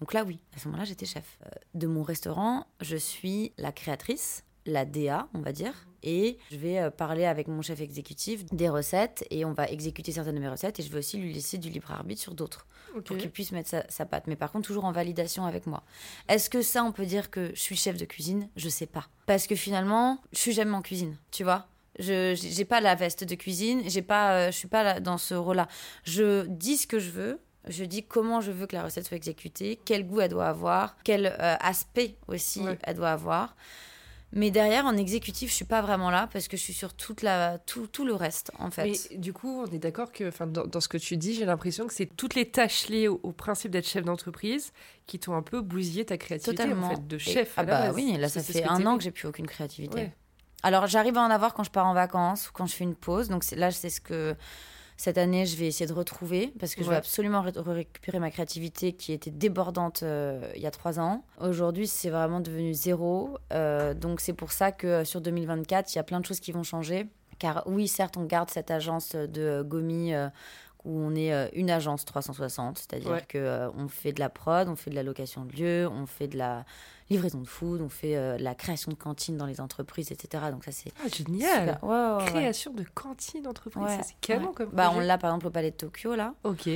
[0.00, 1.38] Donc là, oui, à ce moment-là, j'étais chef.
[1.46, 5.72] Euh, De mon restaurant, je suis la créatrice, la DA, on va dire,
[6.02, 10.12] et je vais euh, parler avec mon chef exécutif des recettes, et on va exécuter
[10.12, 12.66] certaines de mes recettes, et je vais aussi lui laisser du libre arbitre sur d'autres,
[13.04, 14.26] pour qu'il puisse mettre sa, sa patte.
[14.26, 15.82] Mais par contre, toujours en validation avec moi.
[16.28, 18.48] Est-ce que ça, on peut dire que je suis chef de cuisine?
[18.56, 19.06] Je sais pas.
[19.26, 21.66] Parce que finalement, je suis jamais en cuisine, tu vois?
[22.00, 25.16] Je j'ai pas la veste de cuisine, j'ai pas euh, je suis pas là- dans
[25.16, 25.68] ce rôle-là.
[26.02, 29.16] Je dis ce que je veux, je dis comment je veux que la recette soit
[29.16, 32.76] exécutée, quel goût elle doit avoir, quel euh, aspect aussi Ouais.
[32.82, 33.54] elle doit avoir.
[34.36, 37.22] Mais derrière, en exécutif, je suis pas vraiment là parce que je suis sur toute
[37.22, 39.08] la, tout, tout le reste, en fait.
[39.10, 41.44] Mais du coup, on est d'accord que, enfin, dans, dans ce que tu dis, j'ai
[41.44, 44.72] l'impression que c'est toutes les tâches liées au, au principe d'être chef d'entreprise
[45.06, 46.88] qui t'ont un peu bousillé ta créativité Totalement.
[46.88, 47.52] en fait de Et- chef.
[47.56, 47.94] ah bah base.
[47.94, 49.96] oui, là, ça fait un an que j'ai plus aucune créativité.
[49.96, 50.12] Ouais.
[50.64, 52.96] Alors, j'arrive à en avoir quand je pars en vacances ou quand je fais une
[52.96, 53.28] pause.
[53.28, 54.34] Donc là, c'est ce que
[54.96, 58.30] cette année, je vais essayer de retrouver parce que je veux absolument ré- récupérer ma
[58.30, 61.24] créativité qui était débordante euh, il y a trois ans.
[61.40, 63.36] Aujourd'hui, c'est vraiment devenu zéro.
[63.52, 66.40] Euh, donc c'est pour ça que euh, sur 2024, il y a plein de choses
[66.40, 67.06] qui vont changer.
[67.40, 70.12] Car oui, certes, on garde cette agence de Gomi
[70.84, 73.24] où on est euh, une agence 360, c'est-à-dire Ouais.
[73.28, 76.06] que euh, on fait de la prod, on fait de la location de lieu, on
[76.06, 76.64] fait de la
[77.10, 80.44] livraison de food, on fait euh, de la création de cantines dans les entreprises, etc.
[80.50, 81.78] Donc ça c'est Ah, génial.
[81.82, 82.24] Ouais, ouais.
[82.26, 85.76] Création de cantine d'entreprise, c'est canon comme Bah, on l'a par exemple au Palais de
[85.76, 86.68] Tokyo là, Ok.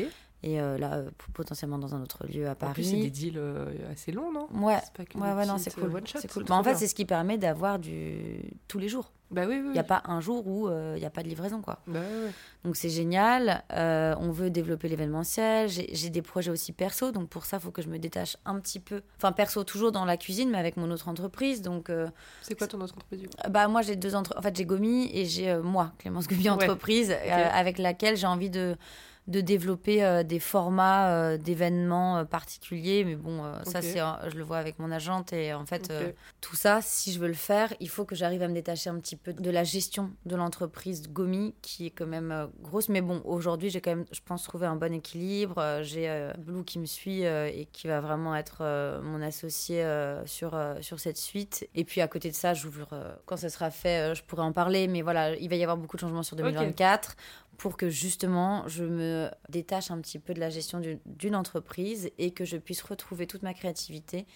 [0.42, 2.74] Et euh, là euh, potentiellement dans un autre lieu à En Paris.
[2.74, 4.48] plus, c'est des deals euh, assez longs, non?
[4.53, 6.01] Ouais, C'est pas que ouais, ouais, non, c'est cool.
[6.07, 6.44] C'est cool.
[6.44, 9.11] Bah, en fait, c'est ce qui permet d'avoir du tous les jours.
[9.31, 9.61] Bah oui, oui.
[9.62, 9.72] Il oui.
[9.72, 11.81] n'y a pas un jour où euh, il n'y a pas de livraison, quoi.
[11.87, 12.31] Bah ouais.
[12.64, 13.62] Donc c'est génial.
[13.72, 15.68] Euh, on veut développer l'événementiel.
[15.68, 18.59] J'ai des projets aussi perso, donc pour ça, il faut que je me détache un
[18.59, 19.03] petit peu.
[19.18, 21.61] Enfin, perso, toujours dans la cuisine, mais avec mon autre entreprise.
[21.61, 22.09] Donc, euh,
[22.40, 23.35] C'est quoi ton autre entreprise du coup?
[23.51, 24.38] Bah, moi, j'ai deux entreprises.
[24.38, 26.48] En fait, j'ai Gomi et j'ai moi, Clémence Gomi.
[26.48, 27.14] Entreprise,
[27.53, 28.77] avec laquelle j'ai envie de
[29.29, 33.05] de développer euh, des formats euh, d'événements euh, particuliers.
[33.05, 35.93] Mais bon ça c'est je le vois avec mon agente et en fait
[36.41, 38.99] tout ça si je veux le faire il faut que j'arrive à me détacher un
[38.99, 42.88] petit peu de la gestion de l'entreprise Gomi qui est quand même grosse.
[42.88, 45.81] Mais bon aujourd'hui j'ai quand même je pense trouver un bon équilibre.
[45.83, 48.62] J'ai Blue qui me suit et qui va vraiment être
[49.03, 49.85] mon associé
[50.25, 51.69] sur sur cette suite.
[51.75, 52.88] Et puis à côté de ça j'ouvre
[53.27, 54.88] quand ça sera fait je pourrais en parler.
[54.88, 57.17] Mais voilà il va y avoir beaucoup de changements sur 2024
[57.56, 62.30] pour que justement je me détache un petit peu de la gestion d'une- entreprise et
[62.30, 64.26] que je puisse retrouver toute ma créativité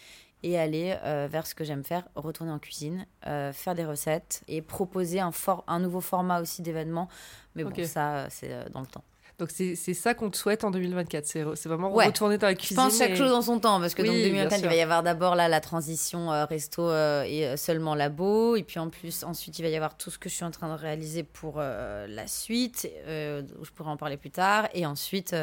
[0.43, 4.43] et aller euh, vers ce que j'aime faire, retourner en cuisine, euh, faire des recettes
[4.49, 7.09] et proposer un, for- un nouveau format aussi d'événements.
[7.55, 7.85] Mais bon, Ok.
[7.85, 9.05] ça, c'est euh, dans le temps.
[9.43, 11.27] Donc c'est ça qu'on te souhaite en 2024.
[11.27, 12.07] C'est vraiment Ouais.
[12.07, 12.77] retourner dans la Je cuisine.
[12.77, 14.75] pense chaque et- chose en son temps, parce que Oui, donc bien 2024, il va
[14.77, 18.79] y avoir d'abord là la transition euh, resto euh, et euh, seulement labo, et puis
[18.79, 20.81] en plus ensuite il va y avoir tout ce que je suis en train de
[20.81, 22.89] réaliser pour euh, la suite,
[23.59, 25.35] où je pourrai en parler plus tard, et ensuite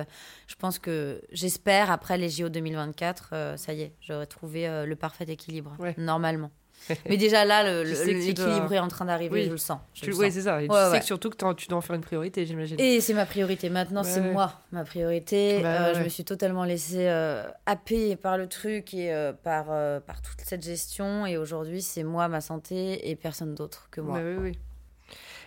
[0.48, 4.96] je pense que j'espère après les JO 2024, euh, ça y est, j'aurai trouvé le
[4.96, 5.94] parfait équilibre Ouais.
[5.98, 6.52] normalement.
[7.10, 9.46] Mais déjà là, l'équilibre dois- est en train d'arriver, Oui.
[9.46, 9.80] je le sens.
[9.94, 10.24] je Tu, le sens.
[10.32, 10.62] c'est ça.
[10.62, 12.80] Et tu Ouais, sais que surtout que tu dois en faire une priorité, j'imagine.
[12.80, 13.70] Et c'est ma priorité.
[13.70, 15.62] Maintenant, Ouais, c'est moi, ma priorité.
[15.62, 19.68] Bah, Euh, Je me suis totalement laissée euh, happer par le truc et euh, par,
[19.70, 21.26] euh, par toute cette gestion.
[21.26, 24.18] Et aujourd'hui, c'est moi, ma santé et personne d'autre que moi.
[24.20, 24.60] Bah oui, oui.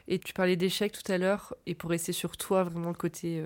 [0.08, 3.40] Et tu parlais d'échecs tout à l'heure, et pour rester sur toi, vraiment le côté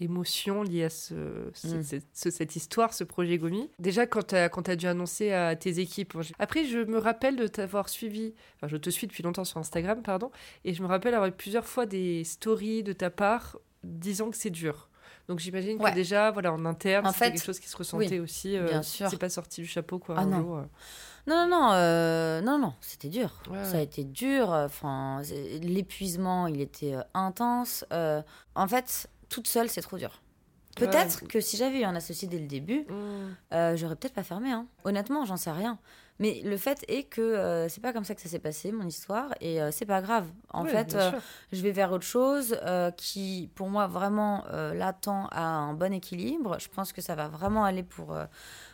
[0.00, 1.82] émotion lié à ce, Mm.
[1.82, 3.70] cette, ce- cette histoire, ce projet Gomi.
[3.78, 6.16] Déjà, quand tu as, dû annoncer à tes équipes.
[6.38, 10.02] Après, je me rappelle de t'avoir suivi, enfin, je te suis depuis longtemps sur Instagram,
[10.02, 10.30] pardon,
[10.64, 14.36] et je me rappelle avoir eu plusieurs fois des stories de ta part disant que
[14.36, 14.88] c'est dur.
[15.28, 18.56] Donc j'imagine que déjà, voilà, en interne, En fait, quelque chose qui se ressentait aussi.
[18.56, 19.08] euh, bien sûr.
[19.08, 20.16] C'est pas sorti du chapeau, quoi.
[20.18, 20.38] Ah un non.
[20.40, 20.62] jour, euh.
[21.28, 23.40] Non, non, non, euh, non, non, c'était dur.
[23.50, 24.48] Ouais, Ça a été dur.
[24.50, 27.84] Enfin, c'est- l'épuisement, il était euh, intense.
[27.92, 28.22] Euh,
[28.56, 30.20] en fait, toute seule, c'est trop dur.
[30.76, 33.36] Peut-être que si j'avais eu un associé dès le début, Mm.
[33.52, 34.66] Euh, j'aurais peut-être pas fermé, hein.
[34.84, 35.78] honnêtement, j'en sais rien.
[36.18, 38.86] Mais le fait est que euh, c'est pas comme ça que ça s'est passé, mon
[38.86, 40.26] histoire, et euh, c'est pas grave.
[40.52, 40.96] En fait,
[41.52, 42.58] je vais vers autre chose
[42.96, 46.58] qui, pour moi, vraiment là tend à un bon équilibre.
[46.60, 48.16] Je pense que ça va vraiment aller pour,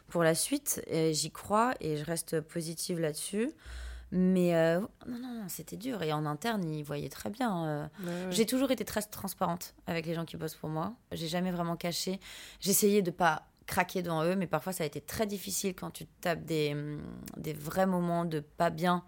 [0.09, 3.53] pour la suite, et j'y crois, et je reste positive là-dessus.
[4.13, 6.03] Mais euh, non, non, non, c'était dur.
[6.03, 7.67] Et en interne, ils voyaient très bien.
[7.67, 8.27] euh, Ouais, ouais.
[8.31, 10.95] j'ai toujours été très transparente avec les gens qui bossent pour moi.
[11.13, 12.21] J'ai jamais vraiment caché.
[12.61, 16.07] J'essayais de pas craquer devant eux, mais parfois ça a été très difficile quand tu
[16.21, 17.01] tapes des, hum,
[17.37, 19.03] des vrais moments de pas bien,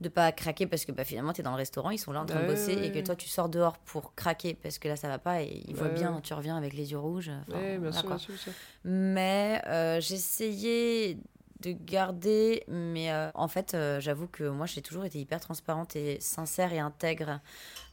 [0.00, 2.20] de pas craquer parce que bah, finalement tu es dans le restaurant, ils sont là
[2.22, 4.86] en train de bosser ouais, et que toi tu sors dehors pour craquer parce que
[4.86, 7.32] là ça va pas et ils voient bien, tu reviens avec les yeux rouges.
[7.48, 8.10] enfin, Ouais, bien voilà, sûr, quoi.
[8.10, 8.52] bien sûr, bien sûr.
[8.84, 11.18] Mais euh, j'essayais
[11.60, 15.96] de garder, mais euh, en fait, euh, j'avoue que moi, j'ai toujours été hyper transparente
[15.96, 17.40] et sincère et intègre.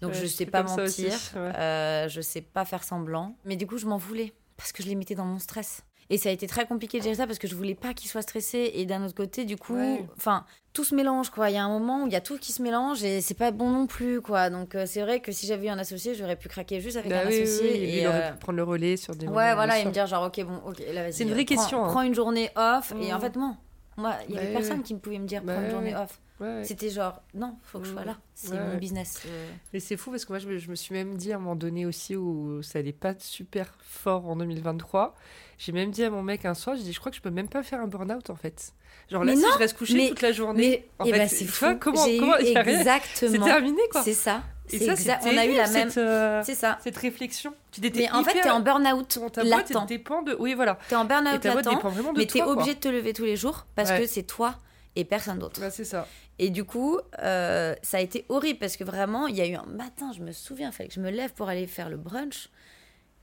[0.01, 1.55] Donc, Ouais, je sais pas ça aussi, mentir, ouais.
[1.57, 3.35] euh, je sais pas faire semblant.
[3.43, 5.81] Mais du coup, je m'en voulais parce que je les mettais dans mon stress.
[6.11, 8.09] Et ça a été très compliqué de gérer ça parce que je voulais pas qu'ils
[8.09, 8.71] soient stressés.
[8.75, 10.05] Et d'un autre côté, du coup, Ouais.
[10.17, 11.49] enfin, tout se mélange, quoi.
[11.49, 13.33] Il y a un moment où il y a tout qui se mélange et c'est
[13.33, 14.49] pas bon non plus, quoi.
[14.51, 17.09] Donc, euh, c'est vrai que si j'avais eu un associé, j'aurais pu craquer juste avec
[17.09, 17.71] Bah un oui, associé.
[17.71, 19.85] oui, lui, et, il aurait euh, pu prendre le relais sur des Ouais, voilà, et
[19.85, 21.13] me dire genre, ok, bon, ok, là, vas-y.
[21.13, 21.87] C'est une vraie prends- question, hein.
[21.89, 22.93] Prends une journée off.
[23.01, 23.21] Et en Mm.
[23.21, 23.55] fait, non.
[23.97, 25.95] Moi, il y avait Bah personne qui me pouvait me dire, Bah prends une journée
[25.95, 26.19] off.
[26.41, 26.63] Ouais, ouais.
[26.65, 28.17] C'était genre, non, faut que je sois là.
[28.33, 29.21] C'est Ouais, mon business.
[29.25, 29.49] euh.
[29.73, 31.39] Mais c'est fou parce que moi, je me, je me suis même dit à un
[31.39, 35.15] moment donné aussi où ça allait pas super fort en 2023.
[35.57, 37.29] J'ai même dit à mon mec un soir, j'ai dit, je crois que je peux
[37.29, 38.73] même pas faire un burn-out en fait.
[39.09, 41.13] Genre là, Mais si non, je reste couché mais- toute la journée, Mais en eh
[41.13, 41.65] fait, tu c'est fou.
[41.79, 42.63] comment- comment- eu rien.
[42.63, 43.45] c'est exactement.
[43.45, 44.03] terminé quoi.
[44.03, 44.43] C'est ça.
[44.71, 45.23] Et C'est ça, exact.
[45.27, 45.91] On a eu la même.
[45.95, 46.79] euh, C'est ça.
[46.83, 47.53] cette réflexion?
[47.71, 49.85] Tu t'étais Mais en fait, t'es en burn-out latent.
[49.87, 50.35] dépend de.
[50.39, 50.79] Oui, voilà.
[50.89, 51.69] T'es en burn-out latent.
[51.69, 54.23] dépend vraiment de Mais t'es obligé de te lever tous les jours parce que c'est
[54.23, 54.55] toi
[54.97, 55.59] et personne d'autre.
[55.61, 56.07] Bah, c'est ça.
[56.39, 59.55] Et du coup, euh, ça a été horrible parce que vraiment, il y a eu
[59.55, 61.97] un matin, je me souviens, il fallait que je me lève pour aller faire le
[61.97, 62.49] brunch.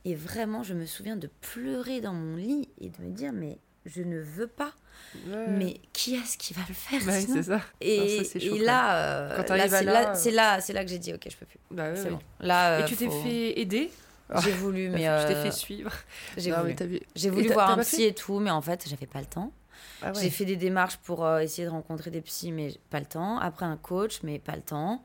[0.05, 3.59] Et vraiment, je me souviens de pleurer dans mon lit et de me dire, mais
[3.85, 4.73] je ne veux pas.
[5.27, 5.47] Ouais.
[5.49, 7.61] Mais qui est-ce qui va le faire Bah, c'est ça.
[7.81, 11.47] Et, Non, ça, là, euh, là, c'est là, euh, que j'ai dit, ok, je peux
[11.47, 11.59] plus.
[11.71, 12.11] Bah, ouais, c'est ouais.
[12.11, 12.19] bon.
[12.41, 13.91] Là, Et euh, tu t'es faut- fait aider
[14.43, 15.03] J'ai voulu, mais.
[15.05, 15.93] Je t'ai fait suivre.
[16.37, 16.75] J'ai voulu.
[16.81, 16.87] mais
[17.43, 17.49] vu.
[17.53, 19.53] Voir un psy fait et tout, mais en fait, j'avais pas le temps.
[20.03, 20.13] Ah.
[20.15, 23.39] J'ai fait des démarches pour euh, essayer de rencontrer des psys, mais pas le temps.
[23.39, 25.03] Après, un coach, mais pas le temps.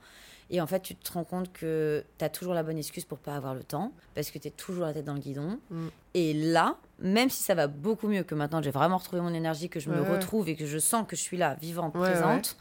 [0.50, 3.18] Et en fait, tu te rends compte que tu as toujours la bonne excuse pour
[3.18, 5.60] pas avoir le temps, parce que tu es toujours la tête dans le guidon.
[5.70, 5.88] Mm.
[6.14, 9.70] Et là, même si ça va beaucoup mieux que maintenant, j'ai vraiment retrouvé mon énergie,
[9.70, 12.12] que je me Ouais, retrouve et que je sens que je suis là, vivante, Ouais,
[12.12, 12.58] présente,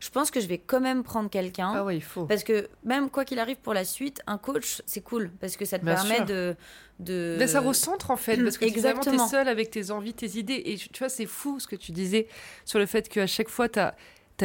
[0.00, 1.72] je pense que je vais quand même prendre quelqu'un.
[1.74, 2.24] Ah ouais, il faut.
[2.24, 5.64] Parce que même quoi qu'il arrive pour la suite, un coach, c'est cool, parce que
[5.64, 6.26] ça te Bien permet sûr.
[6.26, 6.56] de...
[6.98, 7.36] de...
[7.38, 9.16] Ben, ça recentre en fait, parce que Exactement.
[9.16, 10.62] tu es seul avec tes envies, tes idées.
[10.66, 12.28] Et tu vois, c'est fou ce que tu disais
[12.64, 13.94] sur le fait qu'à chaque fois, tu as,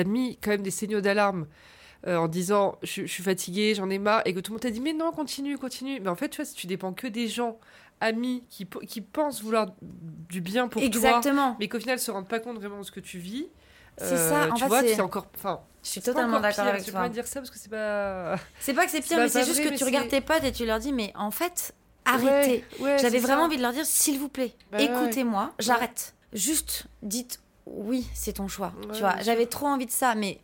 [0.06, 1.46] mis quand même des signaux d'alarme
[2.08, 4.62] euh, en disant je, je suis fatiguée, j'en ai marre, et que tout le monde
[4.62, 6.00] t'a dit mais non, continue, continue.
[6.00, 7.58] Mais en fait, tu vois, si tu dépends que des gens,
[8.02, 11.56] amis, qui, qui pensent vouloir du bien pour toi, Exactement.
[11.60, 13.48] mais qu'au final se rendent pas compte vraiment de ce que tu vis.
[13.98, 15.28] C'est euh, ça, en tu fait, vois, c'est- encore.
[15.36, 17.02] Enfin, Je suis totalement d'accord avec Tu peux toi.
[17.04, 18.36] pas dire ça parce que c'est pas.
[18.60, 20.52] C'est pas que c'est pire, mais c'est juste vrai, que tu regardes tes potes et
[20.52, 22.66] tu leur dis, mais en fait, arrêtez.
[22.80, 23.46] Ouais, ouais, J'avais vraiment ça.
[23.46, 24.86] envie de leur dire, s'il vous plaît, Bah ouais.
[24.86, 26.14] écoutez-moi, j'arrête.
[26.34, 28.74] Juste, dites oui, c'est ton choix.
[28.94, 30.40] Tu vois, j'avais trop envie de ça, mais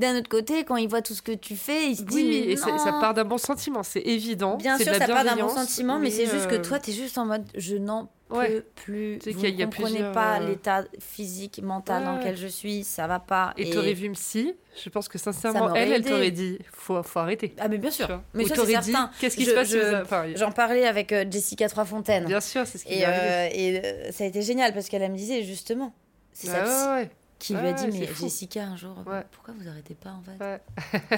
[0.00, 2.44] d'un autre côté, quand ils voient tout ce que tu fais, ils se disent, Oui,
[2.46, 2.78] mais et ça, non.
[2.78, 4.56] ça part d'un bon sentiment, c'est évident.
[4.56, 7.16] Bien sûr, ça part d'un bon sentiment, mais, c'est juste que euh, toi, t'es juste
[7.18, 8.62] en mode, je n'en peux Ouais.
[8.76, 9.18] plus.
[9.20, 12.18] Tu Vous ne comprenez plusieurs, pas euh, l'état physique, mental dans Ouais.
[12.20, 13.52] lequel je suis, ça va pas.
[13.56, 17.52] Et t'aurais vu psy, je pense que sincèrement, elle, elle t'aurait dit faut, faut arrêter.
[17.58, 18.22] Ah, mais bien tu sûr.
[18.34, 21.10] Mais Ou ça, t'aurais dit qu'est-ce qui Je- se passe je- enfin, J'en parlais avec
[21.12, 22.26] euh, Jessica Troisfontaine.
[22.26, 24.88] Bien sûr, c'est ce qui Et, est euh, et euh, ça a été génial parce
[24.88, 25.92] qu'elle me disait justement,
[26.32, 27.02] c'est Bah
[27.40, 28.06] qui lui a dit mais.
[28.14, 30.62] Jessica un jour, pourquoi vous arrêtez pas en fait?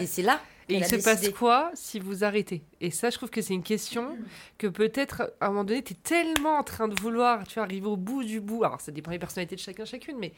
[0.01, 1.03] Et c'est là Et il se décidé.
[1.03, 2.63] passe quoi si vous arrêtez?
[2.81, 4.17] Et ça, je trouve que c'est une question
[4.59, 7.65] que peut-être à un moment donné, tu es tellement en train de vouloir tu vois,
[7.65, 8.65] arriver au bout du bout.
[8.65, 10.33] Alors, ça dépend des personnalités de chacun, chacune, mais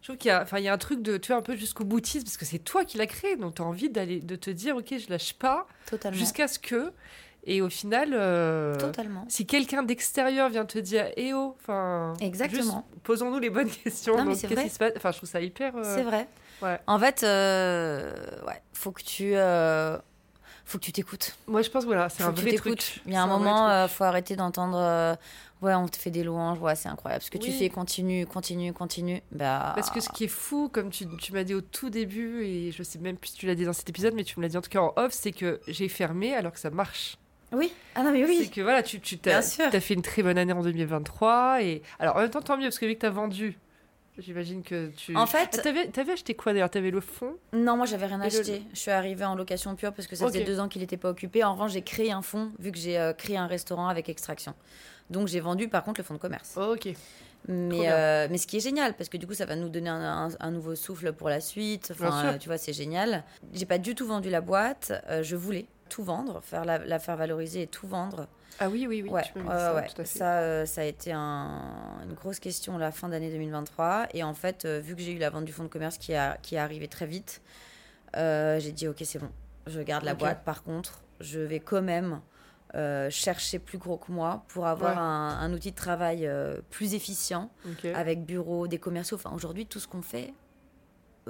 [0.00, 1.42] je trouve qu'il y a, enfin, il y a un truc de, tu vois, un
[1.42, 4.20] peu jusqu'au boutisme, parce que c'est toi qui l'as créé, donc tu as envie d'aller,
[4.20, 5.66] de te dire, ok, je lâche pas,
[6.12, 6.92] jusqu'à ce que.
[7.44, 9.24] Et au final, euh, Totalement.
[9.28, 12.12] si quelqu'un d'extérieur vient te dire, eh oh, enfin.
[12.20, 12.86] Exactement.
[13.02, 14.16] Posons-nous les bonnes questions.
[14.16, 14.64] Non, mais c'est vrai.
[14.64, 14.92] qui se passe?
[14.96, 15.74] Enfin, je trouve ça hyper.
[15.76, 16.28] euh, C'est vrai.
[16.62, 16.78] ouais.
[16.86, 18.12] En fait, euh,
[18.46, 19.96] ouais, faut que tu, euh,
[20.66, 21.34] faut que tu t'écoutes.
[21.46, 23.00] Moi, je pense, voilà, c'est un vrai truc.
[23.06, 25.16] Il y a un vrai moment, faut arrêter d'entendre.
[25.62, 26.58] ouais, on te fait des louanges.
[26.60, 27.22] Ouais, c'est incroyable.
[27.24, 29.22] Ce que tu fais, continue, continue, continue.
[29.32, 29.72] Bah.
[29.74, 32.70] Parce que ce qui est fou, comme tu, tu m'as dit au tout début, et
[32.70, 34.50] je sais même plus si tu l'as dit dans cet épisode, mais tu me l'as
[34.50, 37.16] dit en tout cas en off, c'est que j'ai fermé alors que ça marche.
[37.52, 37.72] Oui.
[37.94, 38.50] Ah non mais C'est oui.
[38.50, 41.62] que voilà, tu, tu t'as, t'as fait une très bonne année en 2023.
[41.62, 41.82] Et...
[41.98, 43.58] Alors en même temps, tant mieux, parce que vu que t'as vendu,
[44.18, 45.16] j'imagine que tu.
[45.16, 46.70] En Ah, fait, t'avais, t'avais acheté quoi d'ailleurs?
[46.70, 47.34] T'avais le fond?
[47.52, 48.62] Non, moi j'avais rien le- acheté.
[48.72, 51.10] Je suis arrivée en location pure parce que ça faisait deux ans qu'il n'était pas
[51.10, 51.42] occupé.
[51.42, 54.54] En revanche, j'ai créé un fonds vu que j'ai euh, créé un restaurant avec extraction.
[55.08, 56.56] Donc j'ai vendu par contre le fonds de commerce.
[56.56, 56.88] Ok.
[57.48, 59.88] Mais, euh, mais ce qui est génial parce que du coup ça va nous donner
[59.88, 61.90] un, un- un nouveau souffle pour la suite.
[61.92, 63.24] Enfin, euh, tu vois, c'est génial.
[63.54, 64.92] J'ai pas du tout vendu la boîte.
[65.22, 68.26] Je voulais tout vendre, faire la, la faire valoriser et tout vendre.
[68.58, 69.10] Ah oui, oui, oui.
[69.10, 69.86] ouais, tu ça, ouais.
[69.88, 70.18] tout à fait.
[70.18, 74.06] Ça, euh, ça a été un- une grosse question la fin d'année 2023.
[74.14, 76.14] Et en fait, euh, vu que j'ai eu la vente du fonds de commerce qui,
[76.14, 77.42] a, qui est arrivée très vite,
[78.16, 79.30] euh, j'ai dit ok, c'est bon,
[79.66, 80.44] je garde la boîte.
[80.44, 82.20] Par contre, je vais quand même
[82.74, 84.98] euh, chercher plus gros que moi pour avoir Ouais.
[84.98, 87.50] un, un outil de travail euh, plus efficient
[87.94, 89.16] avec bureau, des commerciaux.
[89.16, 90.32] Enfin, aujourd'hui, tout ce qu'on fait.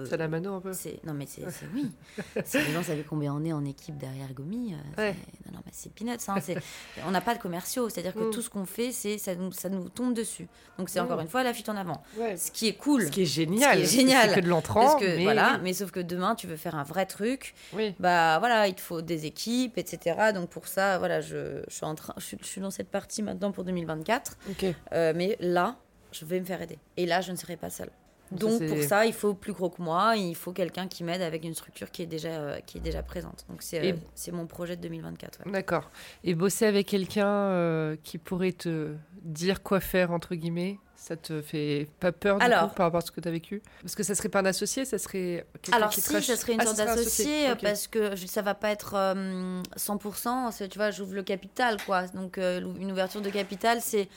[0.01, 0.73] Euh, Ça la mano un peu.
[0.73, 1.91] c'est non mais c'est c'est- oui.
[2.55, 5.15] les gens savaient combien on est en équipe derrière Gomi, euh, Ouais.
[5.17, 6.13] c'est- non non mais c'est peanuts.
[6.29, 6.57] Hein, c'est-
[7.07, 8.31] on n'a pas de commerciaux, c'est-à-dire que Mm.
[8.31, 10.49] tout ce qu'on fait, c'est ça nous ça nous tombe dessus.
[10.79, 11.05] Donc c'est Mm.
[11.05, 12.03] encore une fois la fuite en avant.
[12.19, 12.37] Ouais.
[12.37, 13.07] Ce qui est cool.
[13.07, 13.85] Ce qui est génial.
[13.85, 14.29] Ce qui est génial.
[14.31, 14.99] C'est que de l'entrant.
[15.01, 15.23] Mais...
[15.23, 17.95] voilà, mais sauf que demain tu veux faire un vrai truc, Oui.
[17.99, 20.33] bah voilà, il te faut des équipes, etc.
[20.35, 22.89] Donc pour ça, voilà, je, je suis en train, je, suis- je suis dans cette
[22.91, 24.37] partie maintenant pour 2024.
[24.51, 24.65] Ok.
[24.93, 25.77] Euh, mais là,
[26.13, 26.79] je vais me faire aider.
[26.97, 27.91] Et là, je ne serai pas seule.
[28.33, 30.15] Donc pour ça, il faut plus gros que moi.
[30.17, 33.03] Il faut quelqu'un qui m'aide avec une structure qui est déjà, euh, qui est déjà
[33.03, 33.45] présente.
[33.49, 35.41] Donc c'est Et- euh, mon projet de 2024.
[35.47, 35.53] ouais.
[35.53, 35.91] D'accord.
[36.25, 41.41] Et bosser avec quelqu'un euh, qui pourrait te dire quoi faire, entre guillemets, ça te
[41.41, 43.63] fait pas peur du Alors- coup, par rapport à ce que tu as vécu?
[43.83, 46.53] Parce que ça serait pas un associé, ça serait Alors qui si, rach- ça serait
[46.53, 50.51] une Ah, sorte d'associé parce que ça va pas être euh, 100%.
[50.53, 52.07] c'est- Tu vois, j'ouvre le capital, quoi.
[52.09, 54.09] Donc euh, une ouverture de capital, c'est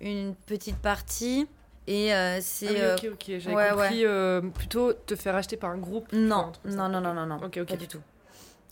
[0.00, 1.46] une petite partie
[1.86, 3.38] et euh, c'est Ah oui, euh, ok, ok.
[3.38, 6.08] J'avais ouais, compris euh, plutôt te faire acheter par un groupe.
[6.12, 7.68] vois, non, non, non, non, non, non, Ok, ok.
[7.68, 8.00] pas du tout.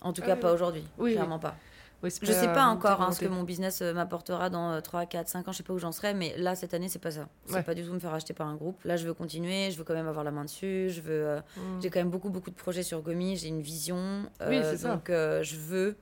[0.01, 0.85] En tout Ah cas, oui, pas aujourd'hui.
[0.99, 1.57] Oui, clairement pas.
[2.01, 5.27] Oui, Je sais pas encore hein, ce que mon business m'apportera dans euh, 3, 4,
[5.29, 5.53] 5 ans.
[5.53, 7.29] Je sais pas où j'en serai, mais là, cette année, c'est pas ça.
[7.47, 7.63] C'est Ouais.
[7.65, 8.77] pas du tout me faire acheter par un groupe.
[8.85, 10.91] Là, je veux continuer, je veux quand même avoir la main dessus.
[10.91, 11.27] Je veux.
[11.27, 11.81] euh, Mm.
[11.83, 13.37] J'ai quand même beaucoup, beaucoup de projets sur Gomi.
[13.37, 14.23] J'ai une vision.
[14.47, 14.93] Oui, c'est ça.
[14.95, 15.97] Donc, euh, je veux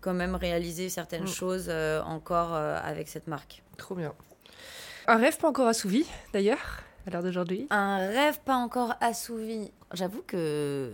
[0.00, 1.26] quand même réaliser certaines Mm.
[1.26, 1.68] choses
[2.06, 3.64] encore avec cette marque.
[3.76, 4.12] Trop bien.
[5.06, 7.66] Un rêve pas encore assouvi, d'ailleurs, à l'heure d'aujourd'hui.
[7.70, 9.72] Un rêve pas encore assouvi.
[9.92, 10.92] J'avoue que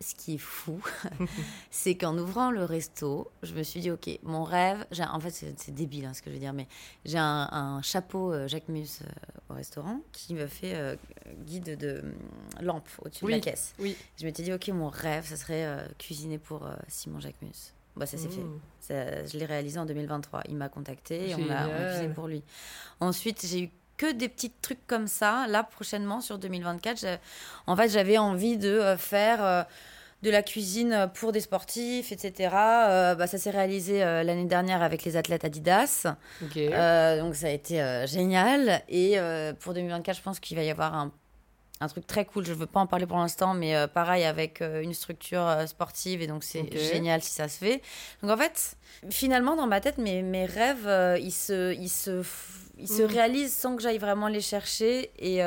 [0.00, 0.80] ce qui est fou,
[1.70, 5.74] c'est qu'en ouvrant le resto, je me suis dit, ok, mon rêve, en fait c'est
[5.74, 6.68] débile hein, ce que je veux dire, mais
[7.04, 9.06] j'ai un, un chapeau euh, Jacques Mus euh,
[9.50, 10.96] au restaurant qui me fait euh,
[11.44, 12.02] guide de
[12.60, 13.74] lampe au-dessus de la caisse.
[13.78, 13.96] Oui.
[14.16, 17.74] Je m'étais dit, ok, mon rêve, ça serait cuisiner pour Simon Jacques Mus.
[17.96, 18.40] Bah, ça s'est fait.
[18.80, 20.42] Ça, je l'ai réalisé en 2023.
[20.48, 22.42] Il m'a contacté et on a, on a cuisiné pour lui.
[23.00, 25.46] Ensuite, j'ai eu que des petits trucs comme ça.
[25.48, 27.16] Là, prochainement, sur 2024, j'ai-
[27.66, 29.62] en fait, j'avais envie de euh, faire euh,
[30.22, 32.54] de la cuisine pour des sportifs, etc.
[32.54, 36.06] Euh, bah, ça s'est réalisé euh, l'année dernière avec les athlètes Adidas.
[36.72, 37.76] Euh, donc, ça a été
[38.06, 38.82] génial.
[38.88, 39.16] Et
[39.60, 41.10] pour 2024, je pense qu'il va y avoir un,
[41.80, 42.44] un truc très cool.
[42.44, 45.46] Je ne veux pas en parler pour l'instant, mais euh, pareil avec euh, une structure
[45.46, 46.20] euh, sportive.
[46.22, 47.80] Et donc, c'est génial si ça se fait.
[48.22, 48.76] Donc, en fait,
[49.10, 50.88] finalement, dans ma tête, mes, mes rêves,
[51.20, 52.22] ils se, ils se,
[52.78, 53.08] ils se Mhm.
[53.10, 55.10] réalisent sans que j'aille vraiment les chercher.
[55.18, 55.42] Et.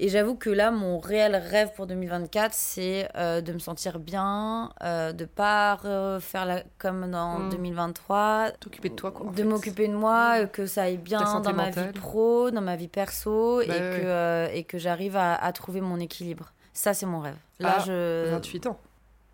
[0.00, 4.70] Et j'avoue que là, mon réel rêve pour 2024, c'est euh, de me sentir bien,
[4.82, 7.50] euh, de pas refaire la, comme dans Mm.
[7.50, 9.30] 2023, T'occuper de toi, quoi.
[9.32, 11.86] de m'occuper de moi, euh, que ça aille bien dans ma mentale.
[11.92, 13.78] vie pro, dans ma vie perso, et, Bah ouais.
[13.80, 16.52] que, euh, et que j'arrive à, à trouver mon équilibre.
[16.72, 17.36] Ça, c'est mon rêve.
[17.58, 18.30] Là, Ah, je...
[18.30, 18.78] 28 ans.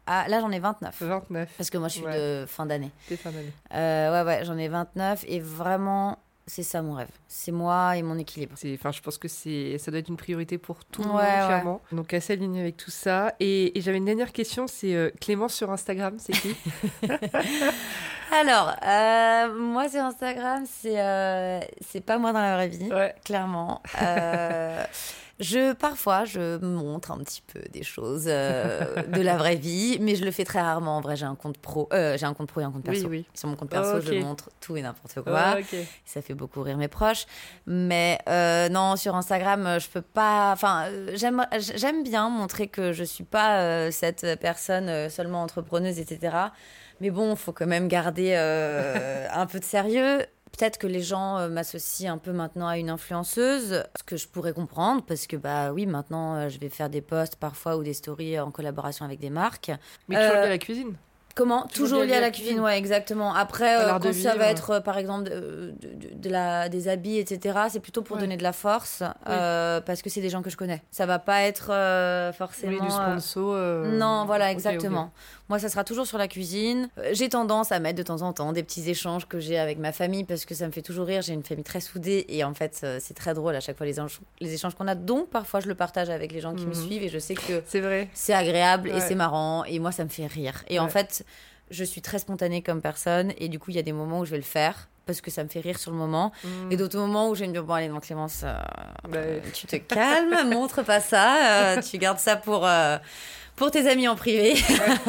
[0.07, 1.03] Ah, là j'en ai 29.
[1.03, 1.49] 29.
[1.57, 2.15] Parce que moi, je suis Ouais.
[2.43, 2.91] de fin d'année.
[3.09, 3.53] T'es fin d'année.
[3.71, 7.09] Ouais, ouais, j'en ai 29, et vraiment, c'est ça mon rêve.
[7.29, 8.53] C'est moi et mon équilibre.
[8.57, 11.15] C'est, enfin, je pense que c'est, ça doit être une priorité pour tout le Ouais,
[11.15, 11.47] monde, ouais.
[11.47, 11.81] clairement.
[11.93, 13.35] Donc, assez aligné avec tout ça.
[13.41, 16.55] Et, et j'avais une dernière question, c'est euh, Clémence sur Instagram, c'est qui?
[18.35, 22.93] Alors, euh, moi, sur Instagram, c'est euh, c'est pas moi dans la vraie vie.
[22.93, 23.15] Ouais.
[23.25, 23.81] clairement.
[24.03, 24.85] Euh,
[25.41, 30.25] je parfois je montre un petit peu des choses de la vraie vie, mais je
[30.25, 30.97] le fais très rarement.
[30.97, 33.07] En vrai, j'ai un compte pro, j'ai un compte pro et un compte perso.
[33.07, 33.25] oui.
[33.35, 35.59] Sur mon compte perso, Oh, je montre tout et n'importe quoi.
[36.05, 37.27] Ça fait beaucoup rire mes proches.
[37.69, 38.19] Mais
[38.73, 40.51] non, sur Instagram, je peux pas.
[40.53, 46.51] Enfin, j'aime j'aime bien montrer que je suis pas cette personne seulement entrepreneuse, etc.
[47.01, 50.19] Mais bon, il faut quand même garder euh, un peu de sérieux.
[50.57, 54.29] Peut-être que les gens euh, m'associent un peu maintenant à une influenceuse, ce que je
[54.29, 57.83] pourrais comprendre, parce que bah oui, maintenant euh, je vais faire des posts parfois ou
[57.83, 59.73] des stories en collaboration avec des marques.
[60.09, 60.95] Mais toujours Euh, lié à la cuisine.
[61.37, 61.63] Comment?
[61.63, 62.65] Toujours Toujours lié lié à la cuisine, cuisine.
[62.65, 63.35] ouais, exactement.
[63.35, 67.59] Après, euh, quand ça va être, par exemple, de, de- de la, des habits, etc.,
[67.71, 68.23] c'est plutôt pour Ouais.
[68.23, 70.85] donner de la force, euh, parce que c'est des gens que je connais.
[70.93, 71.73] Ça va pas être
[72.35, 72.71] forcément...
[72.75, 73.57] Oui, du sponsor.
[73.87, 75.11] Non, voilà, exactement.
[75.51, 76.89] Moi, ça sera toujours sur la cuisine.
[76.99, 79.79] Euh, J'ai tendance à mettre de temps en temps des petits échanges que j'ai avec
[79.79, 81.21] ma famille parce que ça me fait toujours rire.
[81.21, 83.85] J'ai une famille très soudée et en fait, euh, c'est très drôle à chaque fois
[83.85, 84.95] les, échanges- les échanges qu'on a.
[84.95, 86.87] Donc, parfois, je le partage avec les gens qui me Mhm.
[86.87, 88.09] suivent et je sais que C'est vrai.
[88.15, 91.25] c'est agréable et c'est marrant et moi ça me fait rire et en fait
[91.71, 94.25] je suis très spontanée comme personne et du coup il y a des moments où
[94.25, 96.73] je vais le faire parce que ça me fait rire sur le moment Mm.
[96.73, 98.55] et d'autres moments où je me dire bon allez non Clémence euh,
[99.09, 102.65] Bah, euh, tu te calmes montre pas ça euh, tu gardes ça pour
[103.57, 104.55] pour tes amis en privé.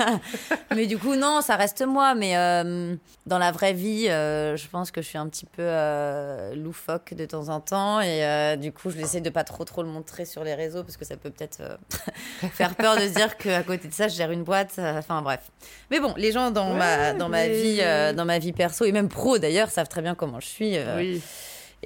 [0.75, 2.15] Mais du coup non ça reste moi.
[2.15, 5.63] Mais euh, dans la vraie vie euh, je pense que je suis un petit peu
[5.63, 8.01] euh, loufoque de temps en temps.
[8.01, 10.97] Et du coup je l'essaie de pas trop trop le montrer sur les réseaux parce
[10.97, 11.61] que ça peut peut-être
[12.51, 14.79] faire peur de se dire qu'à côté de ça je gère une boîte.
[14.79, 15.51] Enfin bref.
[15.91, 17.77] Mais bon les gens dans Ouais, ma dans ma vie
[18.15, 21.21] dans ma vie perso et même pro d'ailleurs savent très bien comment je suis Oui.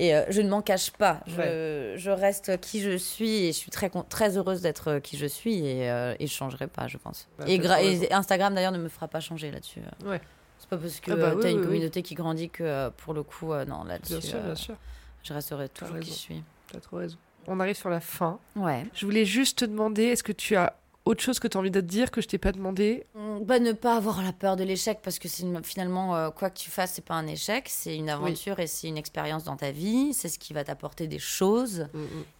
[0.01, 1.19] Et euh, je ne m'en cache pas.
[1.27, 1.93] Je, Ouais.
[1.97, 5.25] je reste qui je suis et je suis très, très heureuse d'être euh, qui je
[5.25, 7.27] suis et, euh, et je changerai pas, je pense.
[7.37, 8.11] Bah, et.
[8.13, 9.81] Instagram d'ailleurs ne me fera pas changer là-dessus.
[10.05, 10.21] Ouais.
[10.57, 11.67] C'est pas parce que Ah bah tu oui, as une oui, oui.
[11.67, 14.75] communauté qui grandit que pour le coup, non, là-dessus, Bien sûr, bien sûr.
[15.23, 16.43] je resterai toujours qui je suis.
[16.71, 17.17] T'as trop raison.
[17.47, 18.39] On arrive sur la fin.
[18.55, 18.83] Ouais.
[18.93, 20.75] Je voulais juste te demander, est-ce que tu as
[21.09, 23.43] autre chose que tu as envie de te dire que je t'ai pas demandé Mm,
[23.45, 26.59] Bah, ne pas avoir la peur de l'échec parce que une- finalement euh, quoi que
[26.59, 29.71] tu fasses c'est pas un échec c'est une aventure et c'est une expérience dans ta
[29.71, 31.87] vie c'est ce qui va t'apporter des choses.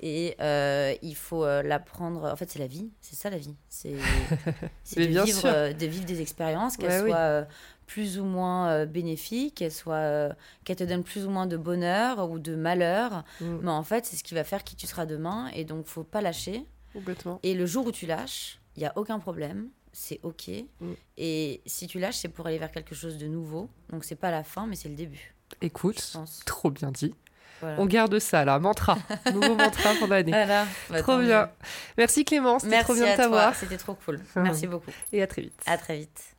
[0.02, 3.56] Et euh, il faut euh, l'apprendre en fait c'est la vie c'est ça la vie.
[3.70, 3.94] C'est
[4.98, 5.46] de vivre sûr.
[5.46, 7.46] euh, de vivre des expériences qu'elles Ouais, soient
[7.88, 13.24] plus ou moins bénéfiques qu'elles te donnent plus ou moins de bonheur ou de malheur.
[13.42, 16.04] Mais en fait c'est ce qui va faire qui tu seras demain et donc faut
[16.04, 16.66] pas lâcher.
[16.94, 17.40] Complètement.
[17.44, 20.50] et le jour où tu lâches, il y a aucun problème, c'est ok.
[20.80, 20.94] Mm.
[21.18, 23.70] Et si tu lâches, c'est pour aller vers quelque chose de nouveau.
[23.90, 25.36] Donc c'est pas la fin, mais c'est le début.
[25.62, 27.14] Écoute, trop bien dit.
[27.60, 27.82] Voilà.
[27.82, 28.98] On garde ça là, mantra.
[29.34, 30.32] Nouveau mantra pour l'année.
[30.32, 30.66] Voilà.
[30.90, 31.52] Bah, Trop tant bien.
[31.98, 33.54] Merci Clémence, c'était Merci trop bien à de t'avoir.
[33.54, 34.22] C'était trop cool.
[34.38, 34.92] Merci beaucoup.
[35.12, 35.62] Et à très vite.
[35.66, 36.38] À très vite.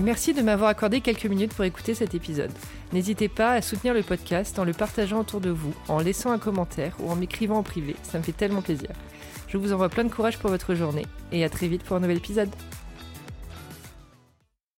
[0.00, 2.50] Merci de m'avoir accordé quelques minutes pour écouter cet épisode.
[2.92, 6.38] N'hésitez pas à soutenir le podcast en le partageant autour de vous, en laissant un
[6.38, 8.90] commentaire ou en m'écrivant en privé, ça me fait tellement plaisir.
[9.46, 12.00] Je vous envoie plein de courage pour votre journée et à très vite pour un
[12.00, 12.50] nouvel épisode.